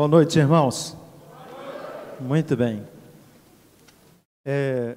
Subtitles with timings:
[0.00, 0.96] Boa noite, irmãos.
[2.18, 2.82] Muito bem.
[4.42, 4.96] É,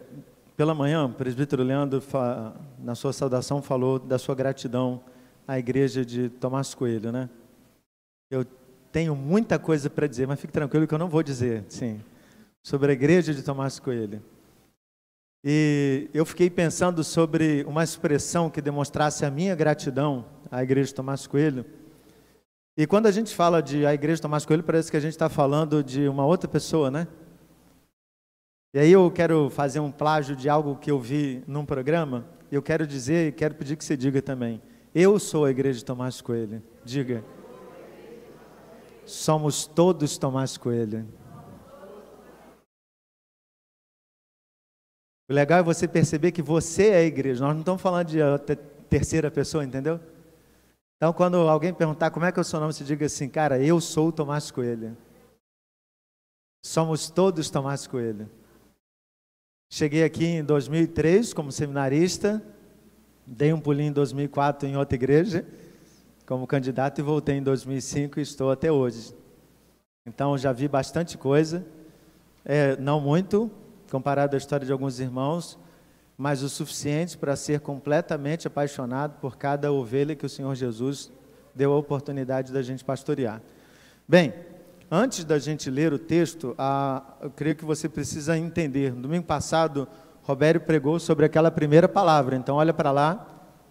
[0.55, 2.01] pela manhã, o presbítero Leandro,
[2.79, 5.01] na sua saudação, falou da sua gratidão
[5.45, 7.29] à igreja de Tomás Coelho, né?
[8.31, 8.45] Eu
[8.93, 11.99] tenho muita coisa para dizer, mas fique tranquilo que eu não vou dizer, sim,
[12.65, 14.23] sobre a igreja de Tomás Coelho.
[15.43, 20.95] E eu fiquei pensando sobre uma expressão que demonstrasse a minha gratidão à igreja de
[20.95, 21.65] Tomás Coelho.
[22.75, 25.29] E quando a gente fala de a igreja Tomás Coelho, parece que a gente está
[25.29, 27.07] falando de uma outra pessoa, né?
[28.73, 32.55] E aí eu quero fazer um plágio de algo que eu vi num programa, e
[32.55, 34.59] eu quero dizer e quero pedir que você diga também.
[34.93, 36.63] Eu sou a igreja de Tomás Coelho.
[36.83, 37.23] Diga.
[39.05, 41.07] Somos todos Tomás Coelho.
[45.29, 47.43] O legal é você perceber que você é a igreja.
[47.43, 48.19] Nós não estamos falando de
[48.89, 49.99] terceira pessoa, entendeu?
[51.03, 53.61] Então, quando alguém perguntar como é que é o seu nome, você diga assim, cara,
[53.61, 54.95] eu sou Tomás Coelho.
[56.65, 58.29] Somos todos Tomás Coelho.
[59.69, 62.41] Cheguei aqui em 2003 como seminarista,
[63.27, 65.45] dei um pulinho em 2004 em outra igreja
[66.25, 69.13] como candidato e voltei em 2005 e estou até hoje.
[70.07, 71.67] Então já vi bastante coisa,
[72.45, 73.51] é, não muito,
[73.91, 75.59] comparado à história de alguns irmãos,
[76.17, 81.11] mas o suficiente para ser completamente apaixonado por cada ovelha que o Senhor Jesus
[81.55, 83.41] deu a oportunidade da gente pastorear.
[84.07, 84.33] Bem,
[84.89, 88.93] antes da gente ler o texto, a, eu creio que você precisa entender.
[88.93, 89.87] No domingo passado,
[90.21, 93.27] Robério pregou sobre aquela primeira palavra, então olha para lá,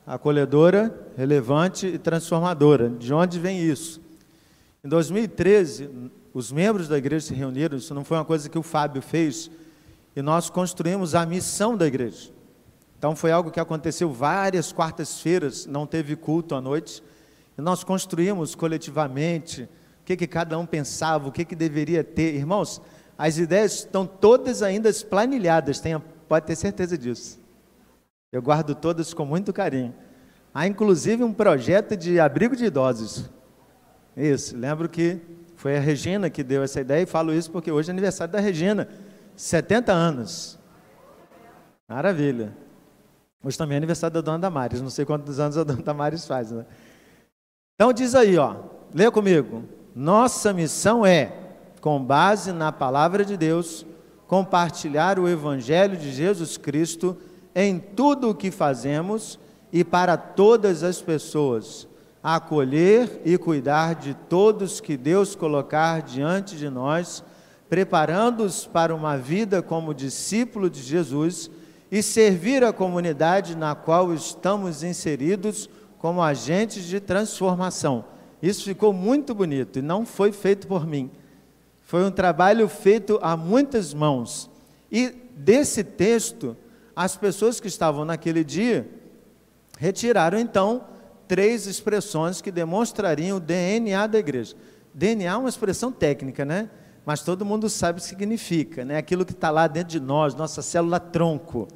[0.07, 2.91] acolhedora, relevante e transformadora.
[2.91, 4.01] De onde vem isso?
[4.85, 8.63] Em 2013, os membros da igreja se reuniram, isso não foi uma coisa que o
[8.63, 9.51] Fábio fez,
[10.15, 12.31] e nós construímos a missão da igreja.
[12.99, 17.03] Então foi algo que aconteceu várias quartas-feiras, não teve culto à noite,
[17.59, 22.35] e nós construímos coletivamente o que, que cada um pensava, o que, que deveria ter.
[22.35, 22.81] Irmãos,
[23.17, 27.41] as ideias estão todas ainda planilhadas, tenha, pode ter certeza disso.
[28.31, 29.95] Eu guardo todas com muito carinho.
[30.55, 33.31] Há inclusive um projeto de abrigo de idosos.
[34.17, 35.21] Isso, lembro que
[35.57, 38.41] foi a Regina que deu essa ideia e falo isso porque hoje é aniversário da
[38.41, 38.89] Regina,
[39.37, 40.59] 70 anos.
[41.89, 42.57] Maravilha.
[43.45, 46.51] Hoje também é aniversário da dona Damares, não sei quantos anos a dona Damares faz,
[46.51, 46.65] né?
[47.75, 48.57] Então diz aí, ó,
[48.95, 49.65] lê comigo.
[49.95, 51.33] Nossa missão é,
[51.81, 53.85] com base na palavra de Deus,
[54.27, 57.19] compartilhar o evangelho de Jesus Cristo
[57.55, 59.39] em tudo o que fazemos
[59.73, 61.89] e para todas as pessoas,
[62.23, 67.25] acolher e cuidar de todos que Deus colocar diante de nós,
[67.73, 71.51] preparando-os para uma vida como discípulo de Jesus
[71.91, 78.05] e servir a comunidade na qual estamos inseridos como agentes de transformação.
[78.43, 81.11] Isso ficou muito bonito e não foi feito por mim.
[81.81, 84.51] Foi um trabalho feito a muitas mãos.
[84.91, 86.55] E desse texto,
[86.95, 88.87] as pessoas que estavam naquele dia
[89.79, 90.85] retiraram então
[91.27, 94.55] três expressões que demonstrariam o DNA da igreja.
[94.93, 96.69] DNA é uma expressão técnica, né?
[97.05, 98.97] Mas todo mundo sabe o que significa, né?
[98.97, 101.67] Aquilo que está lá dentro de nós, nossa célula tronco.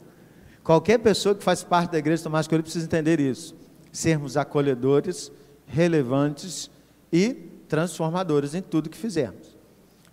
[0.62, 3.54] Qualquer pessoa que faz parte da igreja Tomás Coelho precisa entender isso.
[3.92, 5.32] Sermos acolhedores,
[5.66, 6.70] relevantes
[7.12, 7.34] e
[7.68, 9.56] transformadores em tudo que fizermos.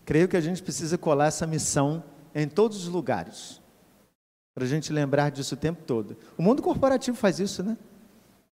[0.06, 2.04] Creio que a gente precisa colar essa missão
[2.34, 3.62] em todos os lugares.
[4.54, 6.18] Para a gente lembrar disso o tempo todo.
[6.38, 7.78] O mundo corporativo faz isso, né?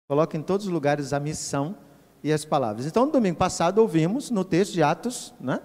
[0.08, 1.76] Coloca em todos os lugares a missão
[2.22, 2.86] e as palavras.
[2.86, 5.60] Então, no domingo passado, ouvimos no texto de Atos, né?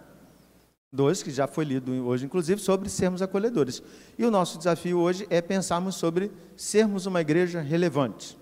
[0.93, 3.81] 2, que já foi lido hoje, inclusive, sobre sermos acolhedores.
[4.17, 8.37] E o nosso desafio hoje é pensarmos sobre sermos uma igreja relevante.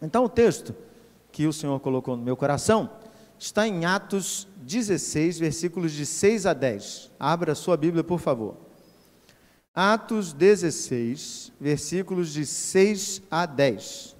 [0.00, 0.74] Então, o texto
[1.32, 2.88] que o Senhor colocou no meu coração
[3.36, 7.10] está em Atos 16, versículos de 6 a 10.
[7.18, 8.56] Abra a sua Bíblia, por favor.
[9.74, 14.14] Atos 16, versículos de 6 a 10.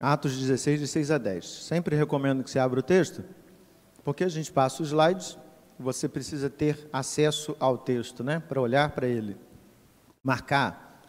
[0.00, 1.44] Atos 16, de 6 a 10.
[1.44, 3.22] Sempre recomendo que você abra o texto,
[4.08, 5.36] porque a gente passa os slides,
[5.78, 8.40] você precisa ter acesso ao texto, né?
[8.40, 9.36] Para olhar para ele,
[10.24, 11.02] marcar,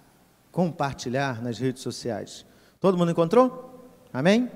[0.52, 2.46] compartilhar nas redes sociais.
[2.78, 3.90] Todo mundo encontrou?
[4.12, 4.52] Amém?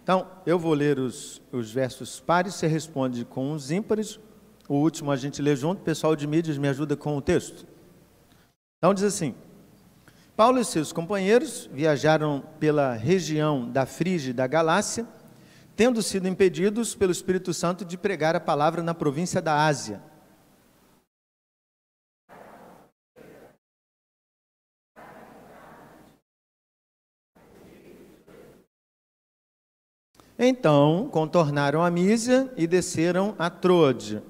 [0.00, 4.20] Então, eu vou ler os, os versos pares, você responde com os ímpares,
[4.68, 7.66] o último a gente lê junto, o pessoal de mídias me ajuda com o texto.
[8.78, 9.34] Então diz assim:
[10.36, 15.04] Paulo e seus companheiros viajaram pela região da Frígia e da Galácia,
[15.76, 20.02] tendo sido impedidos pelo Espírito Santo de pregar a palavra na província da Ásia.
[30.38, 34.22] Então contornaram a Mísia e desceram a Trode.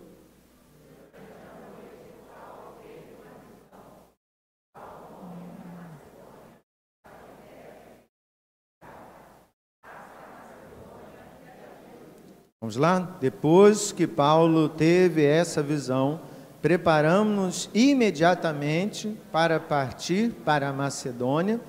[12.60, 13.18] Vamos lá?
[13.20, 16.20] Depois que Paulo teve essa visão,
[16.62, 21.60] preparamos-nos imediatamente para partir para a Macedônia,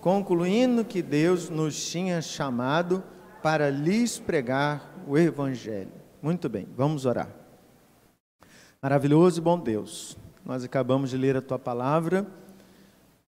[0.00, 3.04] concluindo que Deus nos tinha chamado
[3.40, 5.92] para lhes pregar o Evangelho.
[6.20, 7.28] Muito bem, vamos orar.
[8.82, 12.26] Maravilhoso e bom Deus, nós acabamos de ler a tua palavra.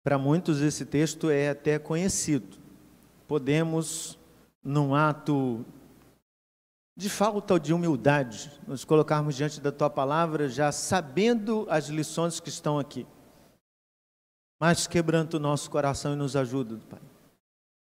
[0.02, 2.56] Para muitos, esse texto é até conhecido.
[3.28, 4.18] Podemos,
[4.64, 5.62] num ato
[6.96, 12.48] de falta de humildade, nos colocarmos diante da tua palavra já sabendo as lições que
[12.48, 13.06] estão aqui.
[14.60, 17.00] Mas quebrando o nosso coração e nos ajuda, Pai,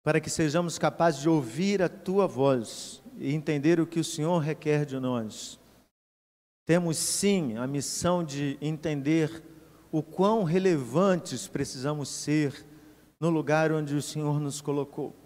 [0.04, 4.38] para que sejamos capazes de ouvir a tua voz e entender o que o Senhor
[4.38, 5.58] requer de nós.
[6.66, 9.42] Temos sim a missão de entender
[9.90, 12.66] o quão relevantes precisamos ser
[13.18, 15.16] no lugar onde o Senhor nos colocou.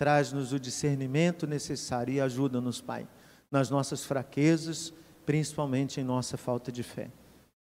[0.00, 3.06] Traz-nos o discernimento necessário e ajuda-nos, Pai,
[3.50, 4.94] nas nossas fraquezas,
[5.26, 7.10] principalmente em nossa falta de fé.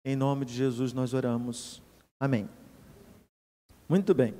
[0.05, 1.81] Em nome de Jesus nós oramos.
[2.19, 2.47] Amém.
[3.89, 4.35] Muito bem.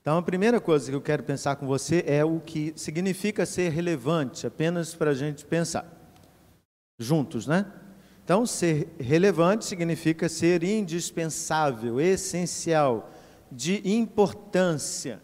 [0.00, 3.70] Então, a primeira coisa que eu quero pensar com você é o que significa ser
[3.72, 5.86] relevante, apenas para a gente pensar.
[6.98, 7.70] Juntos, né?
[8.24, 13.12] Então, ser relevante significa ser indispensável, essencial,
[13.50, 15.20] de importância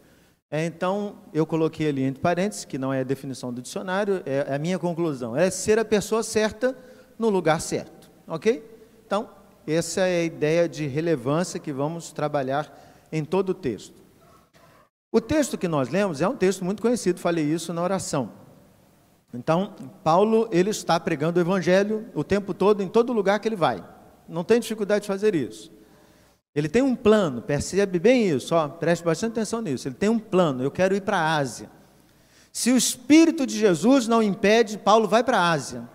[0.50, 4.54] é, então, eu coloquei ali entre parênteses, que não é a definição do dicionário, é
[4.54, 5.36] a minha conclusão.
[5.36, 6.76] É ser a pessoa certa
[7.18, 8.10] no lugar certo.
[8.26, 8.64] Ok?
[9.06, 9.28] Então,
[9.66, 13.94] essa é a ideia de relevância que vamos trabalhar em todo o texto.
[15.12, 18.30] O texto que nós lemos é um texto muito conhecido, falei isso na oração.
[19.32, 23.56] Então, Paulo, ele está pregando o evangelho o tempo todo, em todo lugar que ele
[23.56, 23.84] vai.
[24.26, 25.70] Não tem dificuldade de fazer isso.
[26.54, 29.86] Ele tem um plano, percebe bem isso, ó, preste bastante atenção nisso.
[29.86, 31.70] Ele tem um plano, eu quero ir para a Ásia.
[32.52, 35.88] Se o Espírito de Jesus não impede, Paulo vai para a Ásia.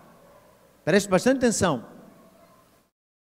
[0.86, 1.86] Preste bastante atenção.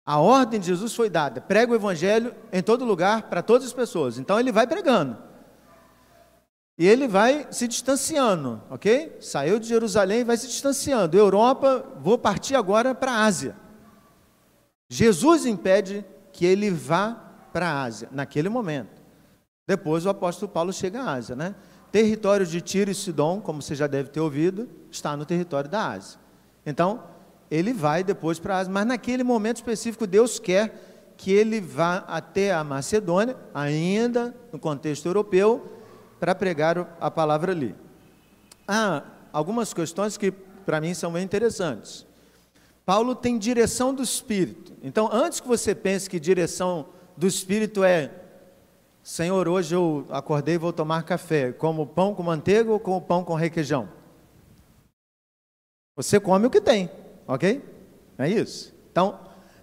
[0.06, 3.74] A ordem de Jesus foi dada: prega o Evangelho em todo lugar, para todas as
[3.74, 4.18] pessoas.
[4.18, 5.16] Então ele vai pregando.
[6.80, 9.18] E ele vai se distanciando, ok?
[9.20, 11.18] Saiu de Jerusalém e vai se distanciando.
[11.18, 13.56] Europa, vou partir agora para a Ásia.
[14.90, 16.06] Jesus impede
[16.40, 17.18] que ele vá
[17.52, 19.02] para a Ásia, naquele momento.
[19.68, 21.54] Depois o apóstolo Paulo chega à Ásia, né?
[21.92, 25.90] Território de Tiro e Sidom, como você já deve ter ouvido, está no território da
[25.90, 26.18] Ásia.
[26.66, 27.04] Então,
[27.52, 32.06] ele vai depois para a Ásia, mas naquele momento específico, Deus quer que ele vá
[32.08, 35.70] até a Macedônia, ainda no contexto europeu,
[36.22, 37.76] para pregar a palavra ali.
[38.66, 39.04] Há
[39.34, 42.08] algumas questões que para mim são bem interessantes.
[42.90, 44.74] Paulo tem direção do Espírito.
[44.82, 48.10] Então, antes que você pense que direção do Espírito é
[49.04, 53.24] Senhor, hoje eu acordei e vou tomar café, como pão com manteiga ou como pão
[53.24, 53.88] com requeijão?
[55.96, 56.90] Você come o que tem,
[57.28, 57.64] ok?
[58.18, 58.74] É isso.
[58.92, 59.20] Então,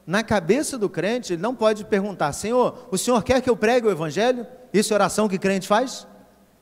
[0.07, 3.89] na cabeça do crente, ele não pode perguntar: Senhor, o Senhor quer que eu pregue
[3.89, 4.47] o Evangelho?
[4.73, 6.07] Isso é oração que crente faz?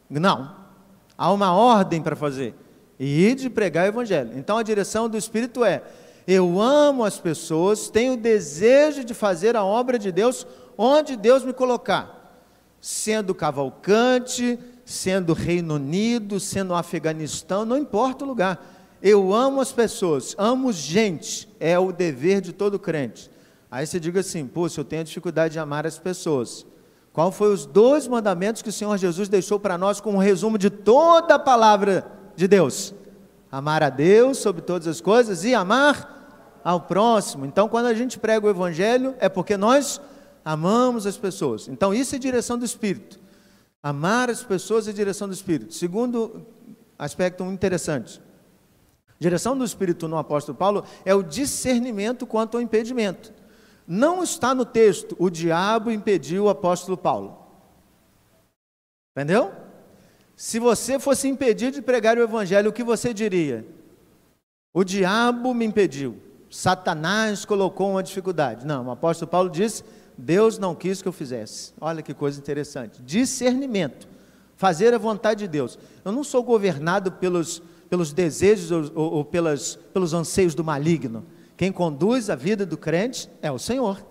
[0.09, 0.57] Não.
[1.19, 2.55] Há uma ordem para fazer:
[2.99, 4.31] ir de pregar o Evangelho.
[4.35, 5.83] Então, a direção do Espírito é:
[6.27, 11.53] eu amo as pessoas, tenho desejo de fazer a obra de Deus onde Deus me
[11.53, 12.41] colocar,
[12.81, 18.65] sendo Cavalcante, sendo Reino Unido, sendo Afeganistão, não importa o lugar.
[19.03, 23.31] Eu amo as pessoas, amo gente, é o dever de todo crente.
[23.71, 26.65] Aí você diga assim: poxa, eu tenho dificuldade de amar as pessoas.
[27.13, 30.57] Qual foi os dois mandamentos que o Senhor Jesus deixou para nós como um resumo
[30.57, 32.95] de toda a palavra de Deus?
[33.53, 36.14] Amar a Deus sobre todas as coisas e amar
[36.65, 37.45] ao próximo.
[37.45, 40.01] Então, quando a gente prega o Evangelho, é porque nós
[40.43, 41.69] amamos as pessoas.
[41.69, 43.21] Então, isso é direção do Espírito.
[43.83, 45.75] Amar as pessoas é direção do Espírito.
[45.75, 46.47] Segundo
[46.99, 48.21] aspecto interessante.
[49.21, 53.33] Direção do Espírito no apóstolo Paulo é o discernimento quanto ao impedimento.
[53.87, 57.39] Não está no texto, o diabo impediu o apóstolo Paulo.
[59.15, 59.53] Entendeu?
[60.35, 63.67] Se você fosse impedido de pregar o evangelho, o que você diria?
[64.73, 66.19] O diabo me impediu.
[66.55, 68.65] Satanás colocou uma dificuldade.
[68.65, 69.83] Não, o apóstolo Paulo disse:
[70.17, 71.73] Deus não quis que eu fizesse.
[71.81, 73.03] Olha que coisa interessante.
[73.03, 74.07] Discernimento.
[74.57, 75.77] Fazer a vontade de Deus.
[76.05, 81.27] Eu não sou governado pelos, pelos desejos ou, ou, ou pelas, pelos anseios do maligno.
[81.57, 84.07] Quem conduz a vida do crente é o Senhor.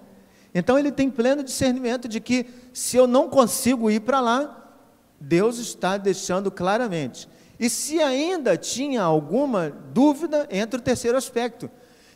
[0.54, 4.76] Então ele tem pleno discernimento de que se eu não consigo ir para lá,
[5.18, 7.30] Deus está deixando claramente.
[7.58, 11.72] E se ainda tinha alguma dúvida, entra o terceiro aspecto,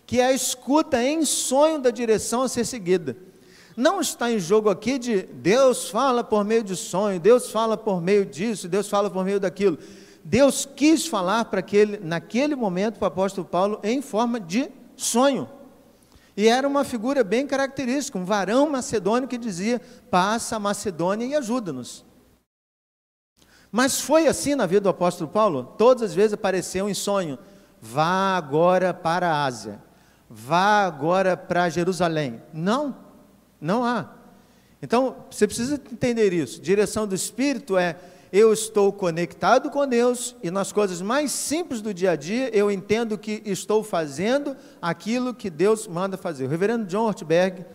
[0.08, 3.16] que é a escuta em sonho da direção a ser seguida.
[3.76, 8.02] Não está em jogo aqui de Deus fala por meio de sonho, Deus fala por
[8.02, 9.78] meio disso, Deus fala por meio daquilo.
[10.24, 15.48] Deus quis falar para aquele, naquele momento para o apóstolo Paulo em forma de sonho.
[16.36, 21.36] E era uma figura bem característica, um varão macedônio que dizia: passa a Macedônia e
[21.36, 22.06] ajuda-nos.
[23.72, 25.76] Mas foi assim na vida do apóstolo Paulo?
[25.78, 27.38] Todas as vezes apareceu em sonho:
[27.82, 29.82] vá agora para a Ásia,
[30.30, 32.42] vá agora para Jerusalém.
[32.54, 32.96] Não.
[33.60, 34.14] Não há.
[34.82, 36.62] Então, você precisa entender isso.
[36.62, 37.98] Direção do Espírito é
[38.32, 42.70] eu estou conectado com Deus e nas coisas mais simples do dia a dia eu
[42.70, 46.46] entendo que estou fazendo aquilo que Deus manda fazer.
[46.46, 47.66] O reverendo John Ortberg,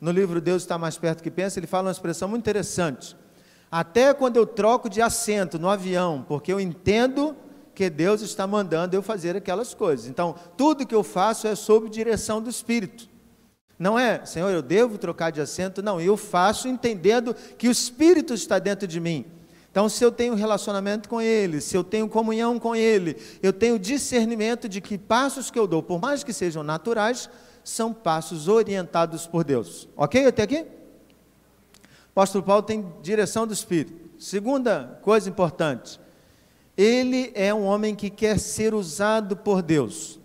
[0.00, 3.16] no livro Deus está mais perto que pensa, ele fala uma expressão muito interessante.
[3.70, 7.36] Até quando eu troco de assento no avião, porque eu entendo
[7.78, 10.08] que Deus está mandando eu fazer aquelas coisas.
[10.08, 13.08] Então, tudo que eu faço é sob direção do Espírito.
[13.78, 15.80] Não é, Senhor, eu devo trocar de assento.
[15.80, 19.26] Não, eu faço entendendo que o Espírito está dentro de mim.
[19.70, 23.78] Então, se eu tenho relacionamento com Ele, se eu tenho comunhão com Ele, eu tenho
[23.78, 27.30] discernimento de que passos que eu dou, por mais que sejam naturais,
[27.62, 29.88] são passos orientados por Deus.
[29.96, 30.62] Ok até aqui?
[30.62, 34.10] O apóstolo Paulo tem direção do Espírito.
[34.18, 36.00] Segunda coisa importante,
[36.78, 40.18] ele é um homem que quer ser usado por Deus.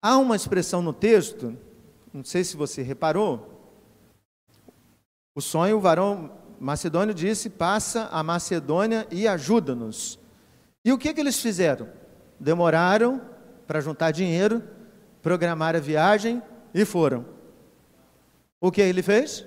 [0.00, 1.56] Há uma expressão no texto
[2.12, 3.48] não sei se você reparou.
[5.34, 10.18] O sonho, o varão macedônio disse: passa a Macedônia e ajuda-nos.
[10.84, 11.88] E o que, que eles fizeram?
[12.38, 13.20] Demoraram
[13.66, 14.62] para juntar dinheiro,
[15.22, 16.42] programar a viagem
[16.74, 17.24] e foram.
[18.60, 19.46] O que ele fez?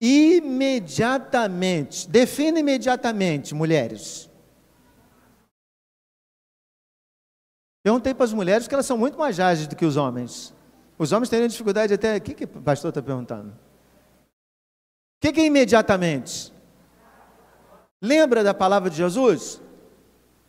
[0.00, 2.08] Imediatamente.
[2.08, 4.30] Defina imediatamente, mulheres.
[7.82, 10.52] Perguntei para as mulheres que elas são muito mais ágeis do que os homens.
[10.98, 12.16] Os homens teriam dificuldade até.
[12.16, 13.50] O que, que o pastor está perguntando?
[13.50, 16.52] O que, que é imediatamente?
[18.02, 19.60] Lembra da palavra de Jesus?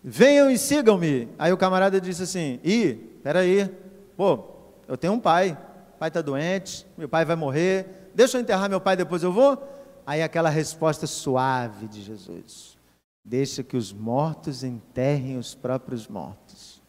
[0.04, 1.30] Venham e sigam-me.
[1.38, 3.70] Aí o camarada disse assim: Ih, peraí,
[4.16, 4.44] pô,
[4.88, 5.56] eu tenho um pai,
[6.00, 9.62] pai está doente, meu pai vai morrer, deixa eu enterrar meu pai, depois eu vou.
[10.04, 12.76] Aí aquela resposta suave de Jesus:
[13.24, 16.82] Deixa que os mortos enterrem os próprios mortos.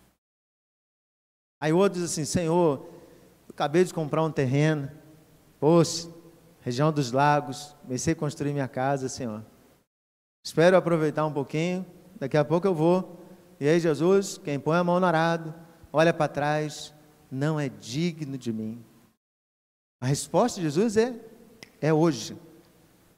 [1.60, 2.88] Aí o outro diz assim: Senhor,
[3.50, 4.90] acabei de comprar um terreno,
[5.60, 6.08] poxa,
[6.62, 9.44] região dos lagos, comecei a construir minha casa, Senhor.
[10.42, 11.84] Espero aproveitar um pouquinho,
[12.18, 13.20] daqui a pouco eu vou.
[13.60, 15.52] E aí, Jesus, quem põe a mão no arado,
[15.92, 16.94] olha para trás,
[17.30, 18.82] não é digno de mim.
[20.00, 21.14] A resposta de Jesus é:
[21.80, 22.36] é hoje,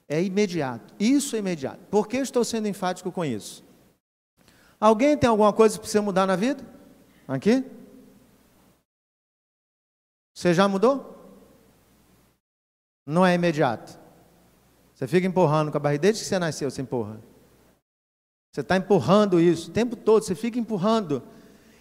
[0.07, 0.93] é imediato.
[0.99, 1.79] Isso é imediato.
[1.89, 3.63] Por que estou sendo enfático com isso?
[4.79, 6.65] Alguém tem alguma coisa que precisa mudar na vida?
[7.27, 7.63] Aqui?
[10.33, 11.11] Você já mudou?
[13.05, 13.99] Não é imediato.
[14.95, 17.19] Você fica empurrando com a barriga, desde que você nasceu, você empurra.
[18.51, 21.23] Você está empurrando isso o tempo todo, você fica empurrando.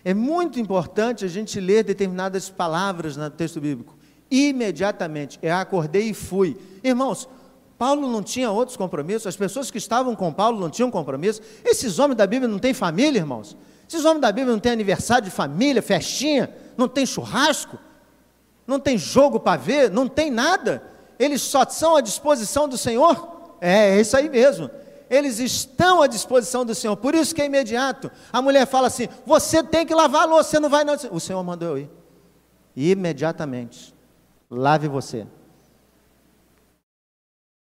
[0.04, 3.98] É muito importante a gente ler determinadas palavras no texto bíblico.
[4.30, 6.56] Imediatamente, é acordei e fui.
[6.84, 7.28] Irmãos,
[7.76, 11.40] Paulo não tinha outros compromissos, as pessoas que estavam com Paulo não tinham compromisso.
[11.64, 13.56] Esses homens da Bíblia não têm família, irmãos.
[13.88, 17.78] Esses homens da Bíblia não têm aniversário de família, festinha, não tem churrasco
[18.70, 20.82] não tem jogo para ver, não tem nada.
[21.18, 23.56] Eles só são à disposição do Senhor.
[23.60, 24.70] É, é isso aí mesmo.
[25.10, 28.10] Eles estão à disposição do Senhor, por isso que é imediato.
[28.32, 30.94] A mulher fala assim: você tem que lavar a louça, você não vai não.
[31.10, 31.90] O Senhor mandou eu ir.
[32.76, 33.92] Imediatamente.
[34.50, 35.26] Lave você.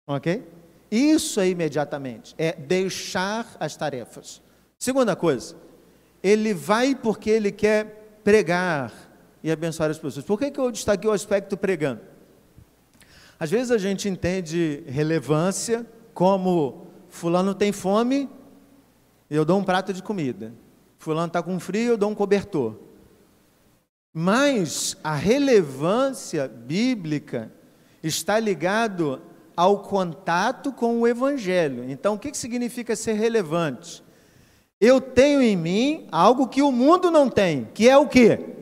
[0.06, 0.42] Ok?
[0.90, 2.34] Isso é imediatamente.
[2.38, 4.42] É deixar as tarefas.
[4.78, 5.54] Segunda coisa,
[6.22, 8.92] ele vai porque ele quer pregar
[9.42, 10.24] e abençoar as pessoas.
[10.24, 12.00] Por que, que eu destaquei o aspecto pregando?
[13.38, 18.28] Às vezes a gente entende relevância como fulano tem fome,
[19.28, 20.52] eu dou um prato de comida.
[20.98, 22.76] Fulano está com frio, eu dou um cobertor.
[24.12, 27.50] Mas a relevância bíblica
[28.02, 29.22] está ligado
[29.56, 31.88] ao contato com o evangelho.
[31.88, 34.02] Então, o que significa ser relevante?
[34.80, 38.56] Eu tenho em mim algo que o mundo não tem, que é o quê?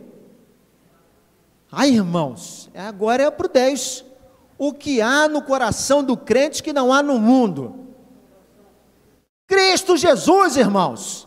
[1.72, 4.04] Ai, irmãos, agora é para o 10.
[4.58, 7.86] O que há no coração do crente que não há no mundo?
[9.46, 11.26] Cristo Jesus, irmãos.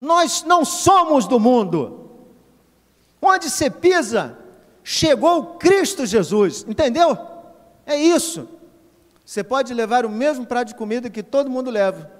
[0.00, 2.01] Nós não somos do mundo.
[3.24, 4.36] Onde você pisa,
[4.82, 7.16] chegou Cristo Jesus, entendeu?
[7.86, 8.48] É isso.
[9.24, 12.10] Você pode levar o mesmo prato de comida que todo mundo leva.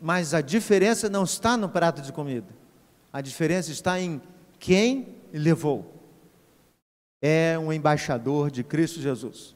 [0.00, 2.48] Mas a diferença não está no prato de comida.
[3.12, 4.20] A diferença está em
[4.58, 5.94] quem levou.
[7.22, 9.54] É um embaixador de Cristo Jesus.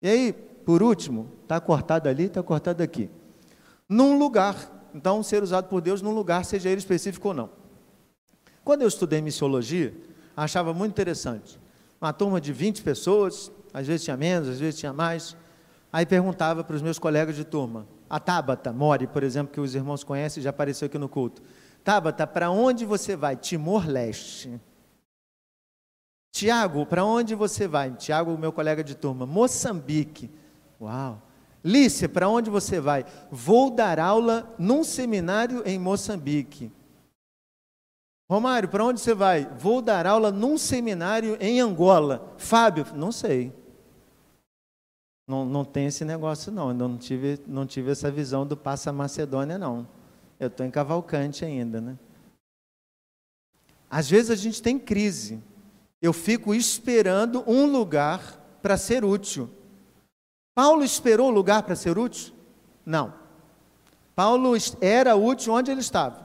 [0.00, 3.10] E aí, por último, está cortado ali, está cortado aqui.
[3.88, 4.70] Num lugar.
[4.94, 7.63] Então, ser usado por Deus num lugar, seja ele específico ou não.
[8.64, 9.94] Quando eu estudei missiologia,
[10.36, 11.60] achava muito interessante.
[12.00, 15.36] Uma turma de 20 pessoas, às vezes tinha menos, às vezes tinha mais.
[15.92, 19.74] Aí perguntava para os meus colegas de turma, a Tabata Mori, por exemplo, que os
[19.74, 21.42] irmãos conhecem, já apareceu aqui no culto.
[21.82, 23.36] Tabata, para onde você vai?
[23.36, 24.60] Timor-Leste.
[26.32, 27.92] Tiago, para onde você vai?
[27.92, 29.24] Tiago, meu colega de turma.
[29.24, 30.30] Moçambique.
[30.80, 31.22] Uau.
[31.62, 33.04] Lícia, para onde você vai?
[33.30, 36.72] Vou dar aula num seminário em Moçambique.
[38.34, 39.46] Romário, para onde você vai?
[39.58, 42.34] Vou dar aula num seminário em Angola.
[42.36, 43.52] Fábio, não sei.
[45.24, 46.70] Não, não tem esse negócio, não.
[46.70, 49.86] Eu não tive, não tive essa visão do Passa Macedônia, não.
[50.40, 51.96] Eu estou em Cavalcante ainda, né?
[53.88, 55.40] Às vezes a gente tem crise.
[56.02, 59.48] Eu fico esperando um lugar para ser útil.
[60.56, 62.34] Paulo esperou o lugar para ser útil?
[62.84, 63.14] Não.
[64.12, 66.23] Paulo era útil onde ele estava.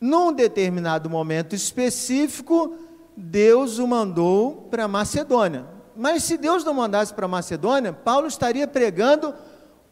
[0.00, 2.76] Num determinado momento específico,
[3.16, 5.66] Deus o mandou para Macedônia.
[5.96, 9.34] Mas se Deus não mandasse para Macedônia, Paulo estaria pregando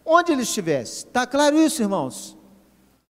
[0.05, 1.07] onde ele estivesse.
[1.07, 2.37] Está claro isso, irmãos?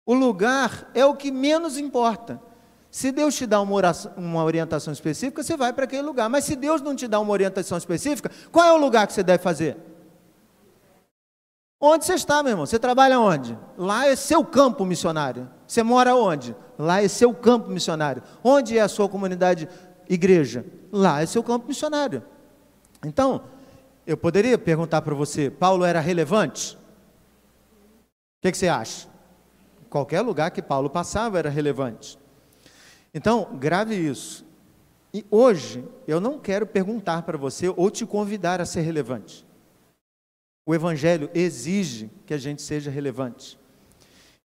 [0.05, 2.41] O lugar é o que menos importa.
[2.89, 6.29] Se Deus te dá uma, oração, uma orientação específica, você vai para aquele lugar.
[6.29, 9.21] Mas se Deus não te dá uma orientação específica, qual é o lugar que você
[9.21, 9.77] deve fazer?
[11.79, 12.65] Onde você está, meu irmão?
[12.65, 13.57] Você trabalha onde?
[13.77, 15.47] Lá é seu campo missionário.
[15.67, 16.55] Você mora onde?
[16.77, 18.21] Lá é seu campo missionário.
[18.43, 19.67] Onde é a sua comunidade
[20.09, 20.65] igreja?
[20.91, 22.23] Lá é seu campo missionário.
[23.05, 23.43] Então,
[24.05, 26.75] eu poderia perguntar para você: Paulo era relevante?
[26.75, 29.07] O que, que você acha?
[29.89, 32.17] Qualquer lugar que Paulo passava era relevante.
[33.13, 34.45] Então, grave isso.
[35.13, 39.45] E hoje, eu não quero perguntar para você ou te convidar a ser relevante.
[40.65, 43.57] O Evangelho exige que a gente seja relevante.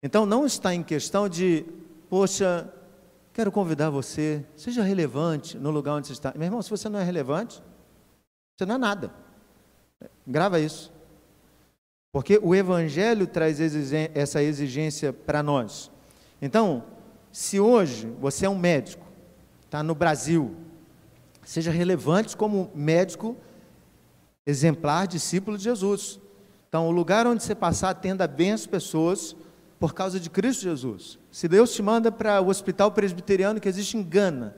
[0.03, 1.67] Então, não está em questão de,
[2.13, 2.71] poxa,
[3.33, 6.31] quero convidar você, seja relevante no lugar onde você está.
[6.37, 7.63] Meu irmão, se você não é relevante,
[8.55, 9.11] você não é nada.
[10.27, 10.93] Grava isso.
[12.13, 13.59] Porque o Evangelho traz
[14.15, 15.91] essa exigência para nós.
[16.43, 16.85] Então,
[17.33, 19.07] se hoje você é um médico,
[19.65, 20.55] está no Brasil,
[21.43, 23.35] seja relevante como médico
[24.47, 26.21] exemplar, discípulo de Jesus.
[26.69, 29.35] Então, o lugar onde você passar, atenda bem as pessoas
[29.81, 31.22] por causa de Cristo Jesus.
[31.33, 34.55] Se Deus te manda para o hospital presbiteriano que existe em Gana,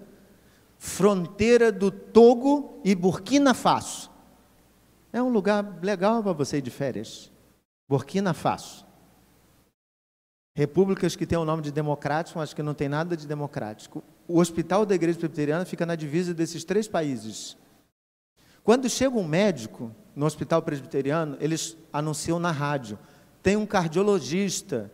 [0.76, 4.10] fronteira do Togo e Burkina Faso,
[5.12, 7.30] é um lugar legal para você ir de férias.
[7.88, 8.84] Burkina Faso.
[10.56, 14.02] Repúblicas que têm o nome de democrático, mas que não tem nada de democrático.
[14.26, 17.56] O hospital da igreja presbiteriana fica na divisa desses três países.
[18.64, 22.98] Quando chega um médico no hospital presbiteriano, eles anunciam na rádio:
[23.44, 24.90] tem um cardiologista.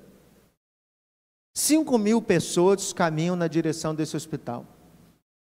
[1.53, 4.65] Cinco mil pessoas caminham na direção desse hospital.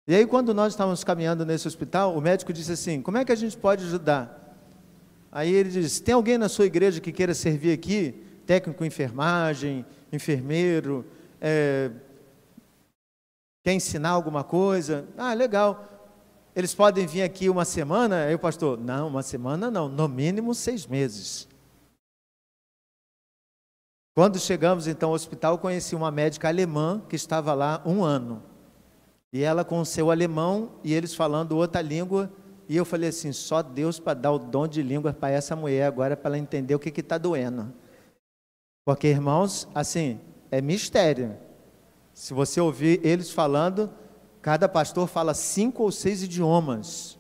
[0.07, 3.33] E aí, quando nós estávamos caminhando nesse hospital, o médico disse assim: Como é que
[3.33, 4.57] a gente pode ajudar?
[5.31, 8.15] Aí ele disse: Tem alguém na sua igreja que queira servir aqui?
[8.47, 11.07] Técnico em enfermagem, enfermeiro,
[11.41, 11.91] é,
[13.63, 15.07] quer ensinar alguma coisa?
[15.17, 15.89] Ah, legal.
[16.55, 18.25] Eles podem vir aqui uma semana?
[18.25, 21.49] Aí o pastor, não, uma semana não, no mínimo seis meses.
[24.15, 28.43] Quando chegamos então ao hospital, conheci uma médica alemã que estava lá um ano.
[29.33, 32.31] E ela com o seu alemão e eles falando outra língua.
[32.69, 35.87] E eu falei assim: só Deus para dar o dom de língua para essa mulher
[35.87, 37.73] agora, para ela entender o que está doendo.
[38.85, 40.21] Porque, irmãos, assim,
[40.51, 41.37] é mistério.
[42.13, 43.91] Se você ouvir eles falando,
[44.43, 47.17] Cada pastor fala cinco ou seis idiomas.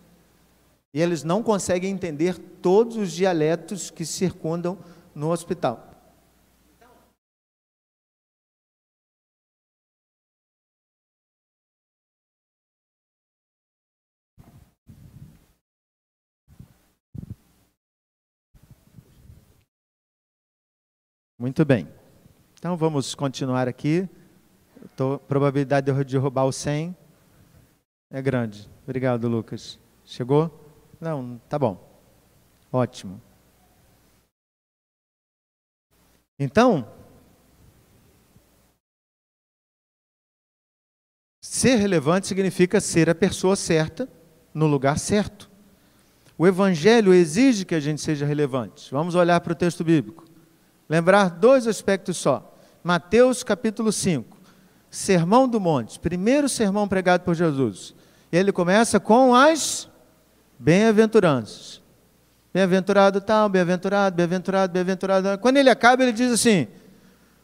[0.93, 4.77] E eles não conseguem entender todos os dialetos que circundam
[5.15, 5.92] no hospital.
[21.43, 21.89] Muito bem.
[22.57, 24.09] Então vamos continuar aqui.
[24.95, 26.97] Tô, probabilidade de derrubar o 100
[28.13, 28.71] é grande.
[28.85, 29.77] Obrigado, Lucas.
[30.05, 30.73] Chegou?
[31.01, 32.01] Não, tá bom.
[32.73, 33.21] Ótimo.
[36.39, 36.89] Então,
[41.41, 44.09] ser relevante significa ser a pessoa certa
[44.55, 45.51] no lugar certo.
[46.39, 48.93] O Evangelho exige que a gente seja relevante.
[48.93, 50.31] Vamos olhar para o texto bíblico.
[50.93, 52.55] Lembrar dois aspectos só.
[52.85, 54.37] Mateus capítulo 5,
[54.91, 57.95] Sermão do Monte, primeiro sermão pregado por Jesus.
[58.31, 59.89] Ele começa com as
[60.59, 61.81] bem-aventuranças.
[62.53, 65.39] Bem-aventurado tal, bem-aventurado, bem-aventurado, bem-aventurado.
[65.39, 66.69] Quando ele acaba, ele diz assim: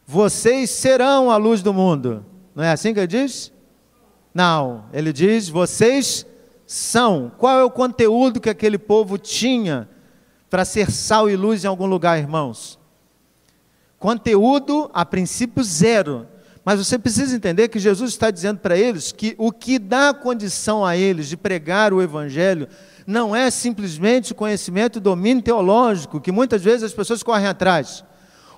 [0.05, 2.23] Vocês serão a luz do mundo.
[2.53, 3.51] Não é assim que ele diz?
[4.31, 6.23] Não, ele diz: Vocês
[6.67, 7.31] são.
[7.35, 9.89] Qual é o conteúdo que aquele povo tinha
[10.51, 12.78] para ser sal e luz em algum lugar, irmãos?
[13.99, 16.25] Conteúdo, a princípio, zero.
[16.63, 20.85] Mas você precisa entender que Jesus está dizendo para eles que o que dá condição
[20.85, 22.67] a eles de pregar o Evangelho
[23.05, 28.03] não é simplesmente conhecimento e domínio teológico, que muitas vezes as pessoas correm atrás.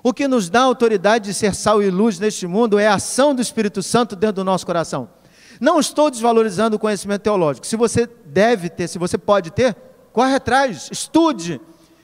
[0.02, 3.34] O que nos dá autoridade de ser sal e luz neste mundo é a ação
[3.34, 5.08] do Espírito Santo dentro do nosso coração.
[5.60, 7.66] Não estou desvalorizando o conhecimento teológico.
[7.66, 9.76] Se você deve ter, se você pode ter,
[10.12, 11.60] corre atrás, estude.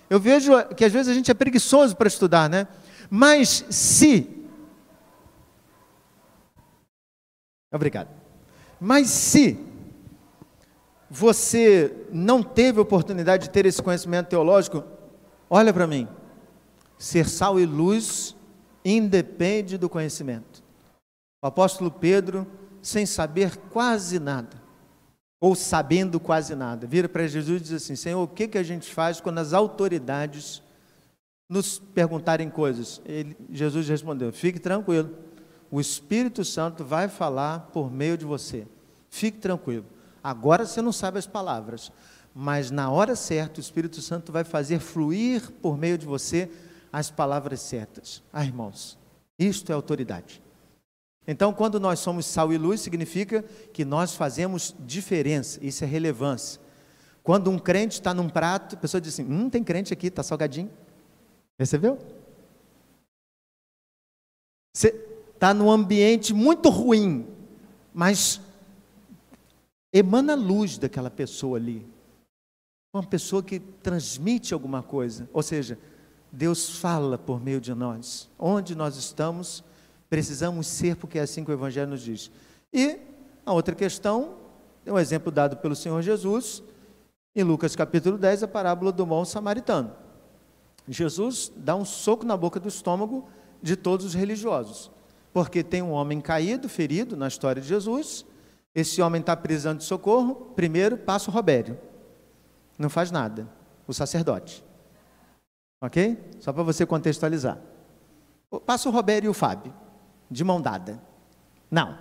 [0.08, 2.66] Eu vejo que às vezes a gente é preguiçoso para estudar, né?
[3.10, 4.28] Mas se.
[7.72, 8.08] Obrigado.
[8.80, 9.58] Mas se
[11.10, 14.84] você não teve oportunidade de ter esse conhecimento teológico,
[15.48, 16.06] olha para mim.
[16.98, 18.36] Ser sal e luz
[18.84, 20.62] independe do conhecimento.
[21.42, 22.46] O apóstolo Pedro,
[22.82, 24.60] sem saber quase nada,
[25.40, 28.62] ou sabendo quase nada, vira para Jesus e diz assim: Senhor, o que, que a
[28.62, 30.62] gente faz quando as autoridades
[31.48, 33.00] nos perguntarem coisas.
[33.06, 35.16] Ele, Jesus respondeu: Fique tranquilo,
[35.70, 38.66] o Espírito Santo vai falar por meio de você.
[39.08, 39.86] Fique tranquilo.
[40.22, 41.90] Agora você não sabe as palavras,
[42.34, 46.50] mas na hora certa o Espírito Santo vai fazer fluir por meio de você
[46.92, 48.22] as palavras certas.
[48.32, 48.98] Ah, irmãos,
[49.38, 50.42] isto é autoridade.
[51.26, 56.58] Então, quando nós somos sal e luz, significa que nós fazemos diferença, isso é relevância.
[57.22, 60.22] Quando um crente está num prato, a pessoa diz assim: Hum, tem crente aqui, está
[60.22, 60.70] salgadinho.
[61.58, 61.98] Percebeu?
[64.72, 64.94] Você
[65.34, 67.26] está num ambiente muito ruim,
[67.92, 68.40] mas
[69.92, 71.84] emana luz daquela pessoa ali.
[72.94, 75.28] Uma pessoa que transmite alguma coisa.
[75.32, 75.76] Ou seja,
[76.30, 78.30] Deus fala por meio de nós.
[78.38, 79.64] Onde nós estamos,
[80.08, 82.30] precisamos ser, porque é assim que o Evangelho nos diz.
[82.72, 83.00] E
[83.44, 84.36] a outra questão,
[84.86, 86.62] é um exemplo dado pelo Senhor Jesus,
[87.34, 89.92] em Lucas capítulo 10, a parábola do bom samaritano.
[90.88, 93.28] Jesus dá um soco na boca do estômago
[93.62, 94.90] de todos os religiosos,
[95.32, 98.24] porque tem um homem caído, ferido na história de Jesus.
[98.74, 100.52] Esse homem está precisando de socorro.
[100.56, 101.78] Primeiro passa o Robério,
[102.78, 103.48] não faz nada,
[103.86, 104.64] o sacerdote,
[105.80, 106.18] ok?
[106.40, 107.58] Só para você contextualizar.
[108.64, 109.74] Passa o Robério e o Fábio,
[110.30, 111.00] de mão dada.
[111.70, 111.98] Não.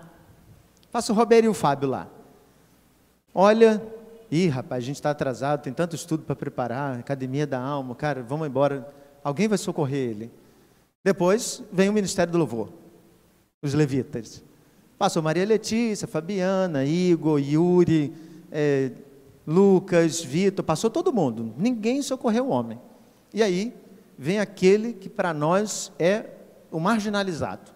[0.91, 2.07] Passa o Robério e o Fábio lá.
[3.33, 3.85] Olha,
[4.29, 8.21] Ih, rapaz, a gente está atrasado, tem tanto estudo para preparar, academia da alma, cara,
[8.21, 8.93] vamos embora.
[9.23, 10.31] Alguém vai socorrer ele.
[11.03, 12.69] Depois vem o Ministério do Louvor,
[13.61, 14.43] os levitas.
[14.97, 18.13] Passou Maria Letícia, Fabiana, Igor, Yuri,
[18.51, 18.91] é,
[19.45, 21.53] Lucas, Vitor, passou todo mundo.
[21.57, 22.79] Ninguém socorreu o homem.
[23.33, 23.73] E aí
[24.17, 26.25] vem aquele que para nós é
[26.71, 27.71] o marginalizado,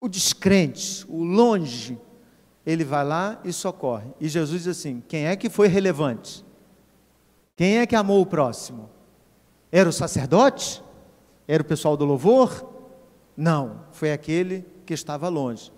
[0.00, 1.98] o descrente, o longe,
[2.66, 4.08] ele vai lá e socorre.
[4.20, 6.44] E Jesus diz assim: quem é que foi relevante?
[7.56, 8.90] Quem é que amou o próximo?
[9.70, 10.82] Era o sacerdote?
[11.46, 12.74] Era o pessoal do louvor?
[13.36, 15.72] Não, foi aquele que estava longe.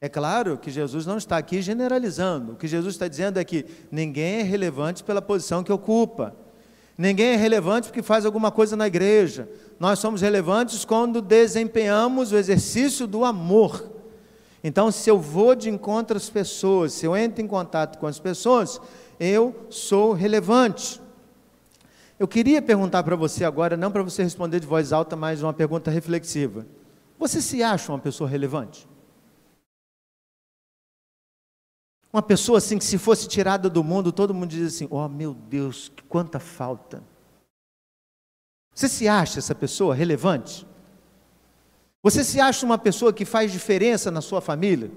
[0.00, 2.52] É claro que Jesus não está aqui generalizando.
[2.52, 6.34] O que Jesus está dizendo é que ninguém é relevante pela posição que ocupa.
[6.98, 9.48] Ninguém é relevante porque faz alguma coisa na igreja.
[9.80, 13.93] Nós somos relevantes quando desempenhamos o exercício do amor.
[14.66, 18.18] Então, se eu vou de encontro às pessoas, se eu entro em contato com as
[18.18, 18.80] pessoas,
[19.20, 21.02] eu sou relevante.
[22.18, 25.52] Eu queria perguntar para você agora, não para você responder de voz alta, mas uma
[25.52, 26.66] pergunta reflexiva.
[27.18, 28.88] Você se acha uma pessoa relevante?
[32.10, 35.34] Uma pessoa assim que se fosse tirada do mundo, todo mundo diz assim: "Oh, meu
[35.34, 37.02] Deus, quanta falta".
[38.74, 40.66] Você se acha essa pessoa relevante?
[42.04, 44.90] Você se acha uma pessoa que faz diferença na sua família?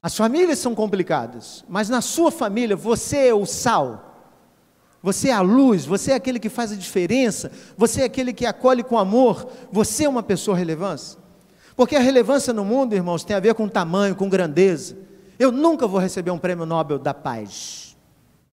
[0.00, 4.30] As famílias são complicadas, mas na sua família você é o sal,
[5.02, 8.46] você é a luz, você é aquele que faz a diferença, você é aquele que
[8.46, 11.18] acolhe com amor, você é uma pessoa relevância.
[11.74, 14.96] Porque a relevância no mundo, irmãos, tem a ver com tamanho, com grandeza.
[15.36, 17.96] Eu nunca vou receber um prêmio Nobel da paz.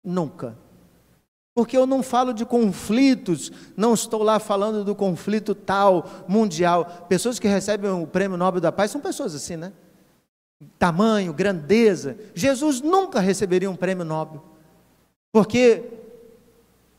[0.04, 0.56] Nunca.
[1.54, 7.06] Porque eu não falo de conflitos, não estou lá falando do conflito tal, mundial.
[7.10, 9.74] Pessoas que recebem o prêmio Nobel da Paz são pessoas assim, né?
[10.80, 12.18] Tamanho, grandeza.
[12.34, 14.42] Jesus nunca receberia um prêmio Nobel.
[15.34, 15.84] Porque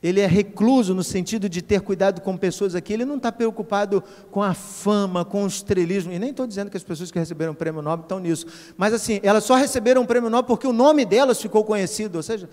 [0.02, 4.02] ele é recluso no sentido de ter cuidado com pessoas aqui, ele não está preocupado
[4.32, 7.52] com a fama, com o estrelismo, e nem estou dizendo que as pessoas que receberam
[7.52, 10.72] o prêmio Nobel estão nisso, mas assim, elas só receberam o prêmio Nobel porque o
[10.72, 12.50] nome delas ficou conhecido, ou seja,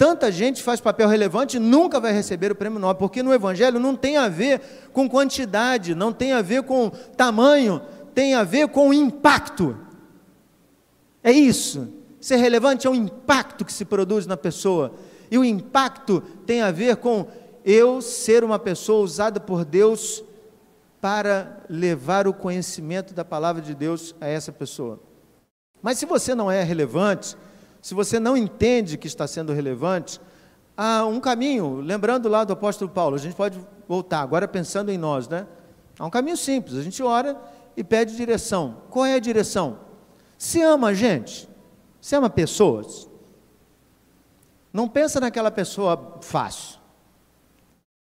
[0.00, 3.78] tanta gente faz papel relevante e nunca vai receber o prêmio Nobel, porque no Evangelho
[3.78, 4.58] não tem a ver
[4.94, 7.82] com quantidade, não tem a ver com tamanho,
[8.14, 9.76] tem a ver com impacto.
[11.22, 11.92] É isso.
[12.18, 14.94] Ser relevante é o impacto que se produz na pessoa.
[15.30, 17.26] E o impacto tem a ver com
[17.62, 20.24] eu ser uma pessoa usada por Deus
[20.98, 24.98] para levar o conhecimento da palavra de Deus a essa pessoa.
[25.82, 27.36] Mas se você não é relevante,
[27.80, 30.20] se você não entende que está sendo relevante,
[30.76, 34.98] há um caminho, lembrando lá do apóstolo Paulo, a gente pode voltar, agora pensando em
[34.98, 35.46] nós, né?
[35.98, 37.40] Há um caminho simples, a gente ora
[37.76, 38.82] e pede direção.
[38.90, 39.80] Qual é a direção?
[40.38, 41.48] Se ama gente,
[42.00, 43.08] se ama pessoas,
[44.72, 46.78] não pensa naquela pessoa fácil.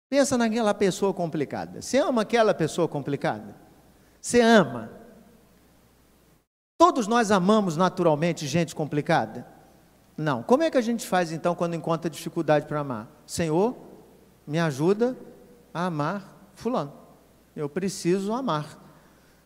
[0.08, 1.80] Pensa naquela pessoa complicada.
[1.80, 3.56] Você ama aquela pessoa complicada?
[4.20, 4.90] Você ama.
[6.78, 9.46] Todos nós amamos naturalmente gente complicada?
[10.16, 10.42] Não.
[10.42, 13.10] Como é que a gente faz então quando encontra dificuldade para amar?
[13.26, 13.76] Senhor,
[14.46, 15.16] me ajuda
[15.72, 16.92] a amar Fulano.
[17.56, 18.78] Eu preciso amar.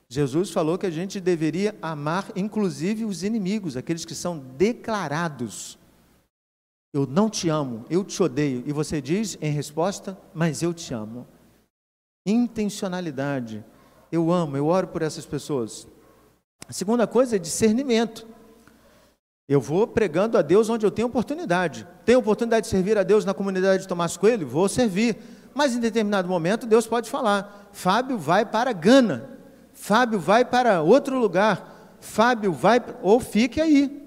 [0.09, 5.79] Jesus falou que a gente deveria amar inclusive os inimigos, aqueles que são declarados
[6.96, 8.62] eu não te amo, eu te odeio.
[8.64, 11.26] E você diz em resposta, mas eu te amo.
[12.24, 13.62] Intencionalidade.
[14.11, 15.87] Eu amo, eu oro por essas pessoas.
[16.66, 18.26] A segunda coisa é discernimento.
[19.48, 21.87] Eu vou pregando a Deus onde eu tenho oportunidade.
[22.04, 24.46] Tenho oportunidade de servir a Deus na comunidade de Tomás Coelho?
[24.46, 25.16] Vou servir.
[25.54, 29.30] Mas em determinado momento Deus pode falar: Fábio vai para Gana.
[29.72, 31.96] Fábio vai para outro lugar.
[32.00, 34.04] Fábio vai, ou fique aí.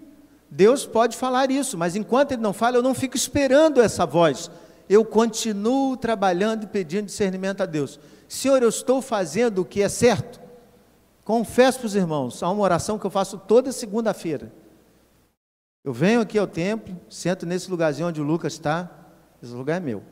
[0.52, 4.52] Deus pode falar isso, mas enquanto Ele não fala, eu não fico esperando essa voz.
[4.90, 8.00] Eu continuo trabalhando e pedindo discernimento a Deus.
[8.28, 10.42] Senhor, eu estou fazendo o que é certo.
[11.24, 14.52] Confesso para os irmãos, há uma oração que eu faço toda segunda-feira.
[15.84, 18.90] Eu venho aqui ao templo, sento nesse lugarzinho onde o Lucas está,
[19.42, 20.04] esse lugar é meu.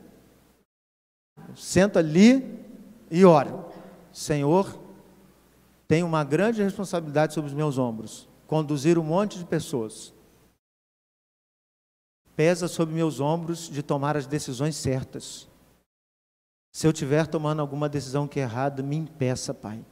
[1.50, 2.66] Eu sento ali
[3.12, 3.66] e oro.
[4.12, 4.80] Senhor,
[5.88, 10.14] tenho uma grande responsabilidade sobre os meus ombros conduzir um monte de pessoas
[12.38, 15.50] pesa sobre meus ombros de tomar as decisões certas.
[16.72, 19.84] Se eu estiver tomando alguma decisão que é errada, me impeça, Pai.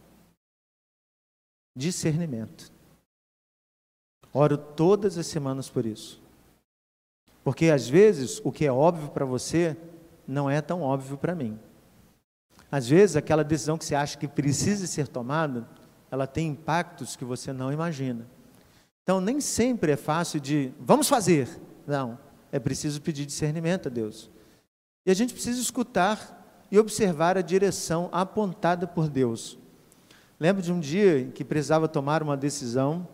[1.75, 2.71] Discernimento.
[4.37, 6.21] Oro todas as semanas por isso.
[7.41, 9.77] Porque às vezes o que é óbvio para você
[10.27, 11.57] não é tão óbvio para mim.
[12.69, 15.65] Às vezes aquela decisão que você acha que precisa ser tomada,
[16.11, 18.27] ela tem impactos que você não imagina.
[19.03, 21.47] Então nem sempre é fácil de vamos fazer.
[21.87, 22.19] Não
[22.51, 24.29] é preciso pedir discernimento a Deus.
[25.05, 29.57] E a gente precisa escutar e observar a direção apontada por Deus.
[30.37, 33.07] Lembro de um dia em que precisava tomar uma decisão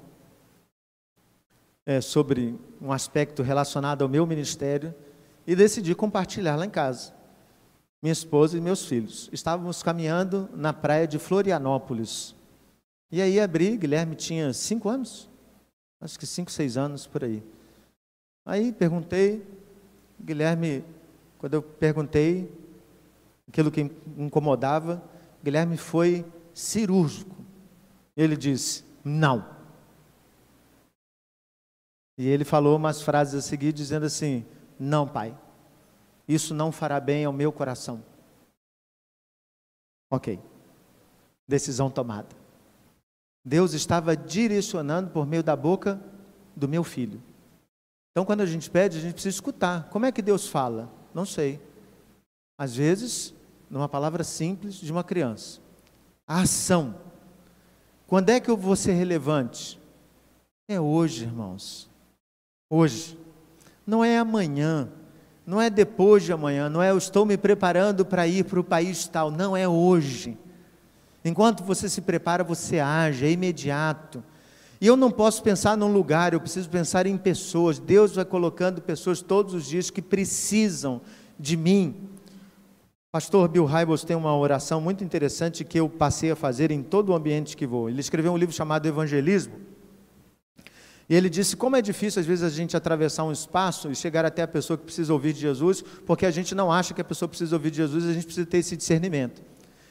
[1.85, 4.93] é, sobre um aspecto relacionado ao meu ministério
[5.45, 7.13] e decidi compartilhar lá em casa.
[8.01, 9.29] Minha esposa e meus filhos.
[9.31, 12.35] Estávamos caminhando na praia de Florianópolis.
[13.11, 15.29] E aí abri, Guilherme tinha cinco anos,
[15.99, 17.43] acho que cinco, seis anos por aí.
[18.45, 19.45] Aí perguntei,
[20.19, 20.83] Guilherme,
[21.37, 22.51] quando eu perguntei
[23.47, 25.03] aquilo que incomodava,
[25.43, 27.35] Guilherme foi cirúrgico.
[28.15, 29.61] Ele disse: não.
[32.21, 34.45] E ele falou umas frases a seguir, dizendo assim:
[34.79, 35.36] não, pai,
[36.27, 38.03] isso não fará bem ao meu coração.
[40.07, 40.39] Ok,
[41.47, 42.27] decisão tomada.
[43.43, 45.99] Deus estava direcionando por meio da boca
[46.55, 47.19] do meu filho.
[48.12, 49.89] Então, quando a gente pede, a gente precisa escutar.
[49.89, 50.93] Como é que Deus fala?
[51.15, 51.60] Não sei.
[52.55, 53.34] Às vezes,
[53.67, 55.60] numa palavra simples de uma criança.
[56.27, 57.01] A ação.
[58.05, 59.81] Quando é que eu vou ser relevante?
[60.69, 61.89] É hoje, irmãos.
[62.73, 63.17] Hoje.
[63.86, 64.88] Não é amanhã.
[65.45, 66.69] Não é depois de amanhã.
[66.69, 69.29] Não é eu estou me preparando para ir para o país tal.
[69.29, 70.38] Não, é hoje.
[71.25, 74.23] Enquanto você se prepara, você age, é imediato.
[74.79, 77.77] E eu não posso pensar num lugar, eu preciso pensar em pessoas.
[77.77, 81.01] Deus vai colocando pessoas todos os dias que precisam
[81.38, 82.10] de mim.
[83.12, 87.10] Pastor Bill Hybels tem uma oração muito interessante que eu passei a fazer em todo
[87.10, 87.89] o ambiente que vou.
[87.89, 89.70] Ele escreveu um livro chamado Evangelismo.
[91.12, 94.24] E ele disse como é difícil às vezes a gente atravessar um espaço e chegar
[94.24, 97.04] até a pessoa que precisa ouvir de Jesus, porque a gente não acha que a
[97.04, 99.41] pessoa precisa ouvir de Jesus, a gente precisa ter esse discernimento.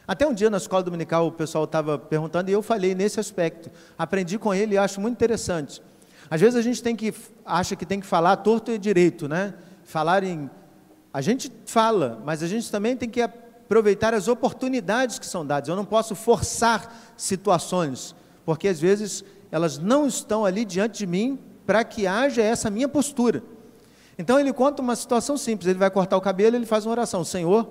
[0.09, 3.71] Até um dia na escola dominical o pessoal estava perguntando e eu falei nesse aspecto.
[3.99, 5.83] Aprendi com ele e acho muito interessante.
[6.31, 7.13] Às vezes a gente tem que
[7.45, 9.53] acha que tem que falar torto e direito, né?
[9.85, 10.49] Falar em
[11.13, 15.69] a gente fala, mas a gente também tem que aproveitar as oportunidades que são dadas.
[15.69, 21.39] Eu não posso forçar situações, porque às vezes elas não estão ali diante de mim
[21.67, 23.43] para que haja essa minha postura.
[24.19, 27.25] Então ele conta uma situação simples, ele vai cortar o cabelo, ele faz uma oração,
[27.25, 27.69] Senhor,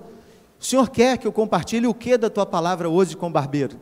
[0.60, 3.80] o Senhor quer que eu compartilhe o que da tua palavra hoje com o barbeiro?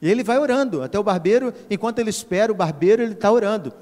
[0.00, 3.72] E ele vai orando, até o barbeiro, enquanto ele espera o barbeiro, ele está orando.